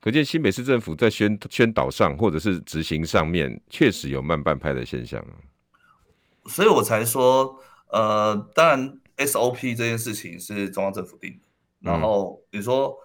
[0.00, 5.24] 可见新北市政府在宣宣导上或者是执行上面，确实有慢半拍的现象。
[6.46, 12.96] 所以我才说，呃，当然 SOP 这件事情是中央政府定的，然后你说。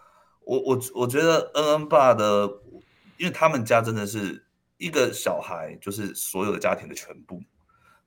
[0.45, 2.50] 我我我觉得恩恩爸的，
[3.18, 4.43] 因为他们家真的是
[4.78, 7.39] 一个小孩，就是所有的家庭的全部。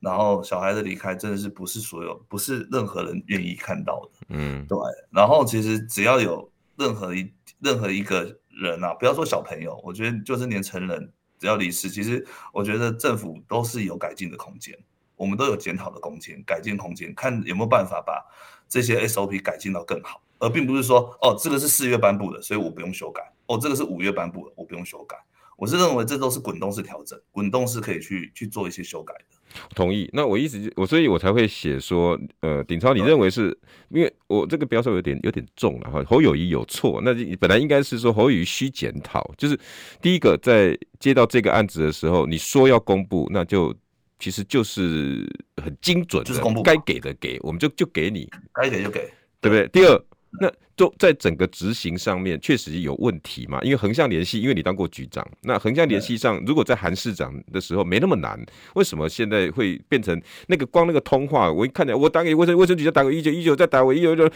[0.02, 4.26] 然后小孩的离开真的是不是所有，不是任何人愿意看到的。
[4.30, 4.76] 嗯，对。
[5.10, 14.76] 然后其实只要有任何一任何一个人啊，不要说小朋友，我觉得就是连成人只要离世，其实我觉得政府都是有改进的空间，
[15.14, 18.24] 我们都有检讨的空间，改进空间，看有没有办法把
[18.68, 20.20] 这些 SOP 改进到更好。
[20.40, 23.32] 而并不是说，哦，这个是四月颁布的，所以我不用修改。
[23.46, 25.16] 哦，这个是五月颁布的，我不用修改。
[25.56, 29.36] 我是认为这都是滚动式调整，滚动式可以去去做一些修改的。
[29.74, 30.08] 同意。
[30.12, 33.56] 那我意思，我所以，我才会写说，呃，鼎超，你认为是
[33.90, 36.02] 因为我这个标准有点有点重了哈。
[36.04, 39.28] 侯友谊有错，那本来应该是说侯友谊需检讨。
[39.36, 39.58] 就是
[40.00, 43.74] 第一个，在接到这个案子的时候，你说要公布，那就
[44.18, 45.28] 其实就是
[45.62, 49.00] 很精准的，就是公布，该给的给，我们就就给你，该给就给，
[49.40, 49.68] 对不对？
[49.68, 50.04] 第二。
[50.40, 53.60] 那就在整个执行上面确实有问题嘛？
[53.62, 58.42] 因为横向联系，因为你当过局长，那横向联系上，如果在韩市长的时候没那么难，
[58.74, 61.52] 为什么现在会变成那个光那个通话？
[61.52, 64.30] 我一看见我打给卫生卫生局，再打个一九一九，再打我一九一九，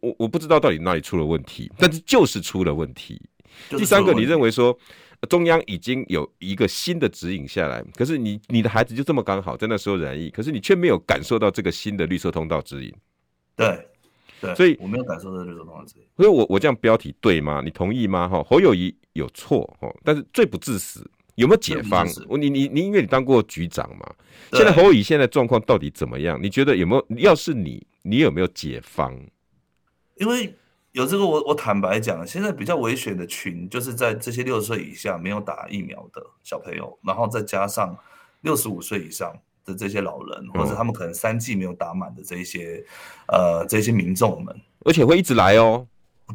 [0.00, 3.20] 我我不知道到底哪里出了问题，但是就是出了问题。
[3.68, 4.76] 第三个，你认为说
[5.28, 12.90] 中央已经有一个新的指引下来，可是你你的孩子就这么刚好在那时候染疫，可是你却没有感受到这个新的绿色通道指引，
[13.54, 13.86] 对。
[14.44, 15.96] 对，所以我没有感受到这种东西。
[16.16, 17.60] 所以我我这样标题对吗？
[17.64, 18.28] 你同意吗？
[18.28, 22.06] 哈，侯友谊有错哈，但是罪不至死，有没有解方？
[22.38, 24.14] 你你你，因为你当过局长嘛，
[24.52, 26.40] 现在侯友宜现在状况到底怎么样？
[26.42, 27.06] 你觉得有没有？
[27.18, 29.18] 要是你，你有没有解方？
[30.16, 30.54] 因为
[30.92, 37.96] 有这个，我我坦白讲，现在比较危险的群，就是在这些六十岁以下没有打疫苗的小朋友，然后再加上
[38.42, 39.34] 六十五岁以上。
[39.64, 42.84] 的这些老人，或者他们可能三剂没有打满的这一些，
[43.28, 45.86] 嗯、呃，这些民众们，而且会一直来哦，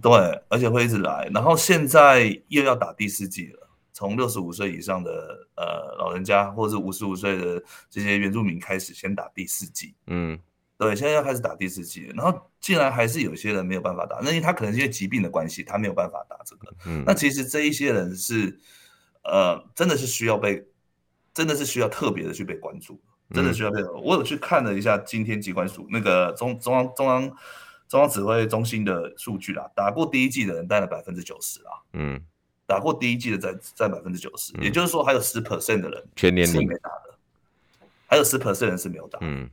[0.02, 0.12] 对，
[0.50, 1.30] 而且会一直来。
[1.34, 5.12] 然后现在又要打第四季了，从六十五岁以上的
[5.56, 9.94] 呃老人家，或者是五十五岁的这些原住民开始先打第四季。
[10.08, 10.40] 嗯，
[10.78, 12.14] 对，现在要开始打第四季了。
[12.16, 16.74] 然后竟然还是有些人没有办法打，那因为他可能是因为疾病的关系，他没有办法打这个。
[16.86, 18.60] 嗯，那其实这一些人是，
[19.24, 20.66] 呃，真的是需要被，
[21.34, 23.00] 真的是需要特别的去被关注。
[23.34, 24.00] 真的需要配合。
[24.00, 27.38] 我有去看了一下今天机关署那个中中央中央
[27.88, 31.72] 中央指挥中心的数据啦，打过第一季的人占了百分之九十啦。
[31.94, 32.22] 嗯，
[32.66, 37.18] 打过第一季的占占百分之九十，也就是说还有十 percent 的人全年龄没打的，
[38.08, 39.20] 还有十 percent 人是没有打。
[39.22, 39.50] 嗯，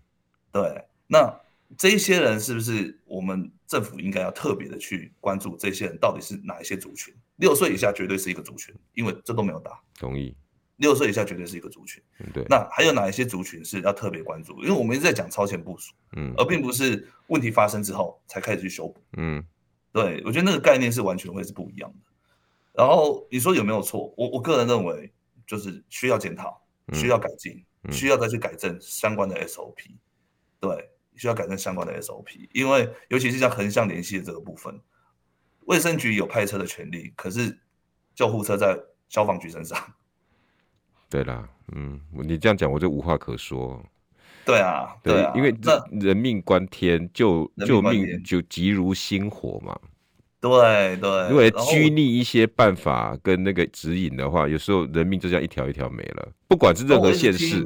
[0.53, 0.85] 对。
[1.07, 1.33] 那
[1.79, 5.57] 这些人是不是我们政府应该要特别的去关注？
[5.57, 7.15] 这些人到底是哪一些族群？
[7.37, 9.81] 六岁以下绝对是一个族群，因为这都没有打。
[9.99, 10.37] 同意。
[10.77, 12.03] 六岁以下绝对是一个族群，
[12.35, 12.45] 对。
[12.51, 14.63] 那还有哪一些族群是要特别关注？
[14.63, 19.43] 因为我们一直在讲超前部署，嗯，而并不是问题发生之后才开始去修补，嗯，
[19.91, 20.23] 对。
[20.27, 21.97] 我觉得那个概念是完全会是不一样的。
[22.75, 24.13] 然后你说有没有错？
[24.19, 25.11] 我我个人认为
[25.47, 26.63] 就是需要检讨，
[26.93, 29.97] 需要改进，需要再去改正相关的 SOP，
[30.61, 32.49] 对，需要改正相关的 SOP。
[32.53, 34.79] 因为尤其是像横向联系的这个部分，
[35.61, 37.59] 卫生局有派车的权利，可是
[38.15, 39.79] 救护车在消防局身上。
[41.09, 43.83] 对啦，嗯，你这样讲我就无话可说。
[44.45, 49.77] 对啊，对，因为这人命关天，救救命就急如星火嘛。
[50.41, 56.29] 对对，如果拘泥一些办法跟那个指引的话，有时候人命就这样一条一条没了。
[56.47, 57.65] 不管是任何县市，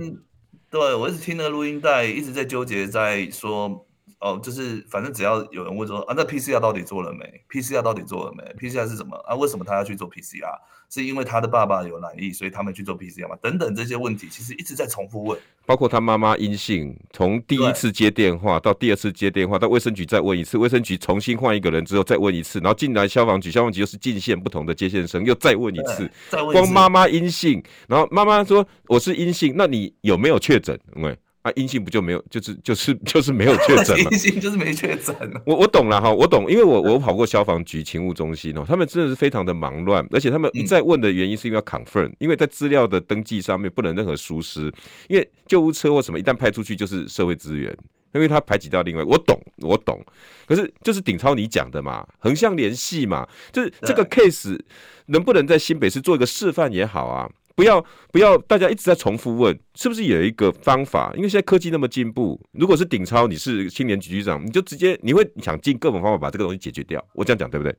[0.70, 3.86] 对我一直听那个录音带，一直在纠结，在说。
[4.20, 9.34] 哦，就是反正只要有人问说啊，那 PCR 到底做了没？PCR 到底做了没？PCR 是什么啊？
[9.34, 10.58] 为什么他要去做 PCR？
[10.90, 13.36] 是因为他的爸爸有染疫，所以他们去做 PCR 吗？
[13.40, 15.38] 等等这些问题，其实一直在重复问。
[15.64, 26.52] 包括他妈妈阴性，从第一次接电话到第二次接电话，到卫生局再问一次，卫生局重新换一个人之后再问一次，然后进来消防局，消防局又是进线不同的接线生，又再问一次，再问。
[26.52, 30.78] 光妈妈阴性，然后妈妈说我是阴性，那你有没有确诊？
[30.96, 34.11] 因为啊，阴性不就没有，就是就是 就是没有确诊吗？
[34.12, 35.14] 阴性就是没确诊。
[35.47, 44.70] 我我懂了哈，我懂，因为我我跑过消防局勤务中心哦，他们真的是非常的忙乱，而且他们一再问的原因是因为要 confirm，因为在资料的登记上面不能任何疏失，
[45.09, 47.74] 因为救护车或什么一旦派出去就是社会资源，
[48.12, 49.99] 因为他排挤到另外，我懂我懂，
[50.47, 54.61] 可是就是鼎超你讲的嘛，横向联系嘛，就是这个 case
[55.07, 57.30] 能不能在新北市做一个示范也好啊。
[57.55, 61.12] 不要不要，大家一直在重复问，是不是有一个方法？
[61.14, 67.05] 因为现在科技那么进步，如果是鼎超，你是青年局局长，你就直接你会想尽各种方法把这个东西解决掉。
[67.12, 67.76] 我这样讲对不对？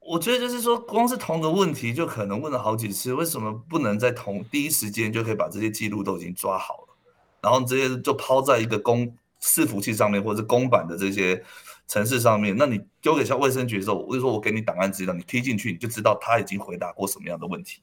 [0.00, 6.96] 我觉得就是说，光是同个问题就可能问了好几次，为什么不能在同第一时间就可以把这些记录都已经抓好了，
[7.42, 11.40] 然后直接就抛在一个公伺服器上面，或者是公版的这些
[11.86, 12.56] 城市上面？
[12.56, 17.80] 那你丢给像卫生局的时候，我就说我给你档案资料，你踢进去，你就知道他已经回答过什么样的问题。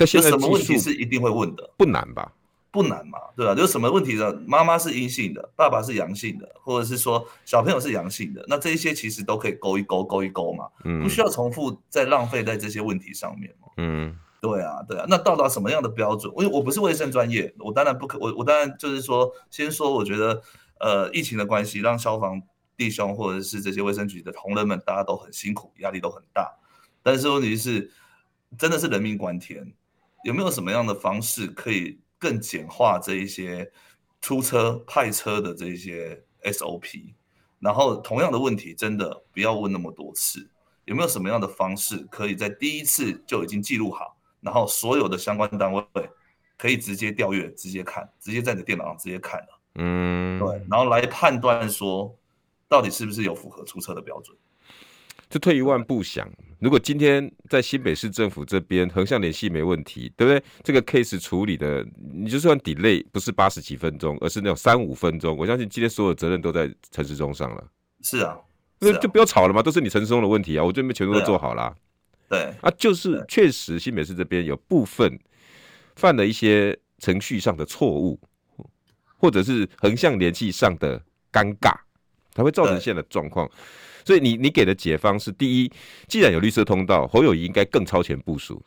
[0.00, 1.70] 那现在什么问题是一定会问的？
[1.76, 2.32] 不难吧？
[2.72, 3.52] 不难嘛，对吧？
[3.52, 4.32] 就是什么问题呢？
[4.46, 15.04] 妈妈是阴性的，爸爸是阳性的，或者是说小朋友是阳性的，那这一些其实都可以勾一勾，勾一勾嘛，嗯，不需要重复再浪费在这些问题上面嘛，嗯，对啊，对啊。
[15.08, 16.32] 那到达什么样的标准？
[16.38, 20.40] 因为我不是卫生专业，我当然不可，我我当然就是说，先说，我觉得，
[20.78, 22.40] 呃，疫情的关系，让消防
[22.76, 26.48] 弟兄或者是这些卫生局的同仁们，大家都很辛苦，压力都很大。
[27.02, 27.90] 但是问题是，
[28.56, 29.66] 真的是人命关天。
[30.24, 33.70] 有没有什么样的方式可以更简化这一些
[34.20, 37.14] 出车派车的这一些 SOP？
[37.58, 40.48] 然后同样的问题，真的不要问那么多次。
[40.86, 45.84] 有没有什么样的方式可以在第一次就已经记录好，然后所有的相关单位
[46.56, 49.60] 可以直接调阅、直接看、直接在你的电脑上直接看了？
[49.76, 52.12] 嗯，对，然后来判断说
[52.68, 54.36] 到底是不是有符合出车的标准。
[55.30, 56.28] 就退一万步想，
[56.58, 60.42] 如果今天在新北市政府这边横向联系没问题，对不对？
[60.64, 67.64] 这个 case 处理的，你就算 delay 不是八十几分钟，而是那种三五分钟，我相信今天所有责任都在陈世忠上了。
[68.02, 68.36] 是啊，
[68.80, 71.72] 那就不要吵了嘛，都是你陈世忠的问题啊，我这边全部都做好了。
[72.28, 75.16] 对啊，就是确实新北市这边有部分
[75.94, 78.18] 犯了一些程序上的错误，
[79.16, 81.00] 或者是横向联系上的
[81.32, 81.72] 尴尬，
[82.34, 83.48] 才会造成现在的状况。
[84.04, 85.72] 所以你你给的解方是：第一，
[86.08, 88.62] 既然有绿色通道，侯友谊应该更超前部署。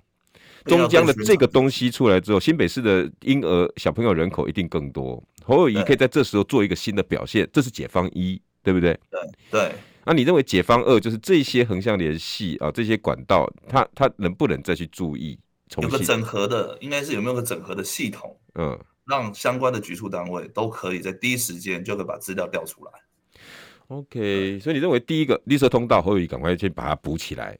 [0.65, 8.97] 中江的这个东西出来之后，新北市的婴儿小朋友人口一定更多，侯友谊可以在这时候做一个新的表现，这是解方一，对不对？
[9.09, 9.19] 对
[9.51, 9.71] 对。
[10.05, 15.37] 那你认为解方二就是这些横向联系啊，这些管道，它它能不能再去注意？
[15.81, 18.37] 有个整合的，应该是有没有个整合的系统？
[18.55, 22.91] 嗯，让相关的局处单位都可以在第一时间就可以把资料调出来。
[23.93, 27.57] OK，所以你认为第一个绿色通道，侯友谊赶快去把它补起来？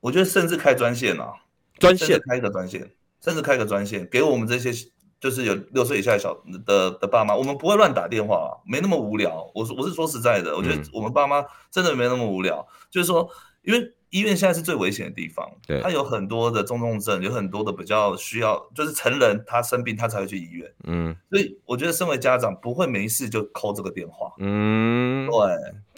[0.00, 1.32] 我觉得甚至开专线啊，
[1.78, 2.20] 专线。
[2.28, 2.90] 开一个专线，
[3.22, 4.72] 甚至开个专线，给我们这些
[5.20, 6.34] 就是有六岁以下的小
[6.66, 9.50] 的的爸妈，我们不会乱打电话啊，没那么无聊。
[9.54, 13.28] 我我是说实在的，我觉得我们爸妈真的没那么无聊，嗯、就是说，
[13.66, 25.34] 因为医院现在是最危险的地方，对，他有很多的重症症，有很多的比较需要，就是成人他生病他才会去医院，嗯，所以我觉得身为家长不会没事就 call 这个电话，嗯，对，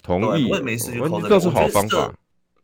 [0.01, 2.11] 同意，不会没事就 call 这个，这是好方法。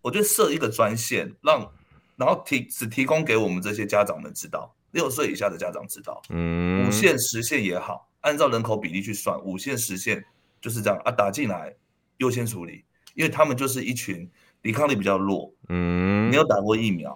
[0.01, 1.71] 我觉得设一个专线，让
[2.15, 10.25] 然后提只提供给我们这些家长们知道，六岁以下的家长知道，嗯，五线十线也好，按照人口比例去算，五线十线
[10.59, 11.75] 就是这样啊，打进来
[12.17, 12.83] 优先处理，
[13.13, 14.27] 因为他们就是一群。
[14.65, 17.15] 抵抗力比较弱，嗯，没有打过疫苗，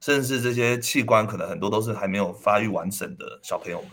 [0.00, 3.90] 甚至这些器官可能很多都是还没有发育完整的小朋友们。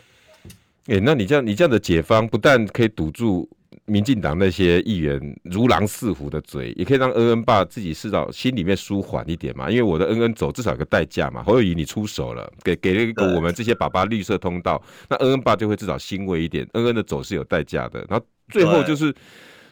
[0.88, 3.48] 哎、欸，那你这样，你这样的解方不但可以堵住
[3.86, 9.70] 民进党那些议员如狼似虎的嘴，也可以让恩恩爸自己至少心里面舒缓一点嘛。
[9.70, 16.68] 因为我的恩恩走至少有个代价嘛，侯友宜你出手了，给给了一个我们这些爸爸绿色通道，那恩恩爸就会至少欣慰一点。
[16.74, 19.14] 恩恩的走是有代价的，然后最后就是。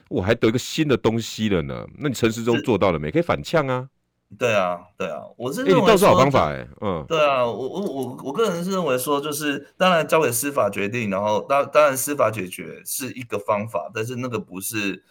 [0.10, 3.12] 我还得一个新的东西了呢，那你陈时中做到了没？
[3.12, 3.90] 可以反呛啊？
[4.38, 15.02] 对啊，对啊，我是认为，欸、你倒是好方法哎、欸，嗯，对啊，我我我我个人是认为说，就是当然交给司法决定，然后当当然司法解决是一个方法，但是那个不是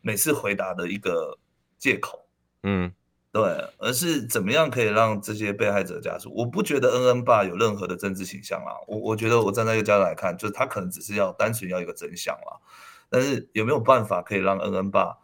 [0.00, 1.38] 每次回答的一个
[1.78, 2.26] 借口，
[2.64, 2.92] 嗯，
[3.30, 3.42] 对，
[3.78, 12.58] 而是怎么样可以让这些被害者家属，我不觉得恩恩爸有任何的政治倾向啦，我我觉得我站在一个家长来看，就是他可能只是要单纯要一个真相啦。
[13.08, 15.18] 但是有没有办法可以让恩恩爸，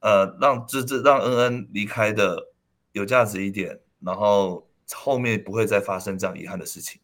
[0.00, 2.48] 呃，让这这让恩恩离开的
[2.92, 7.00] 有价值一点，然后后面不会再发生这样遗憾的事情。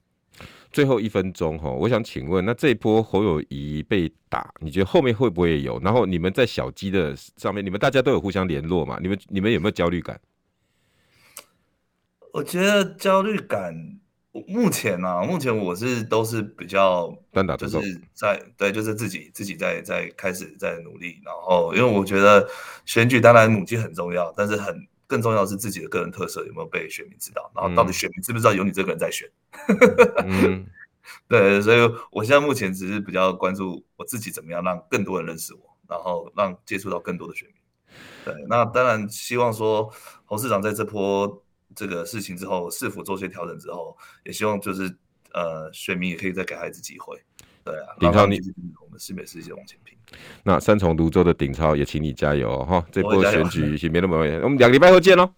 [0.71, 5.81] 最后一分钟哈，我想请问，那这一波侯友谊被打，你觉得后面会不会有？
[5.81, 8.99] 然后你们在小鸡的上面，你们大家都有互相联络嘛？
[9.01, 10.21] 你们你们有没有焦虑感？
[12.33, 13.99] 我觉得焦虑感。
[14.47, 22.49] 目前呢、啊，目前我是都是比较单打独斗，就是在对，就是自己自己在在开始在努力，然后因为我觉得
[22.85, 29.29] 选举当然母鸡很重要，但是很更重要的是自己的个人特色有没有被选民知道，然后到底选民知不知道有你这个人在选？
[30.25, 30.67] 嗯、
[31.29, 37.57] 对，所以我现在目前只是比较关注我自己怎么样让更多人认识我，然后让接触到更多的选民。
[38.25, 39.93] 对，那当然希望说
[40.25, 41.43] 侯市长在这波。
[41.79, 44.93] 这个事情之后，是否做些调整之后，也希望就是
[45.33, 47.17] 呃，选民也可以再给孩子机会。
[47.63, 48.41] 对啊，顶超你
[48.85, 49.97] 我们新北市一起往前拼。
[50.43, 54.41] 那三重泸州的顶超也请你加油哈、哦，这波选举也没那么危险。
[54.41, 55.31] 我们两个礼拜后见喽。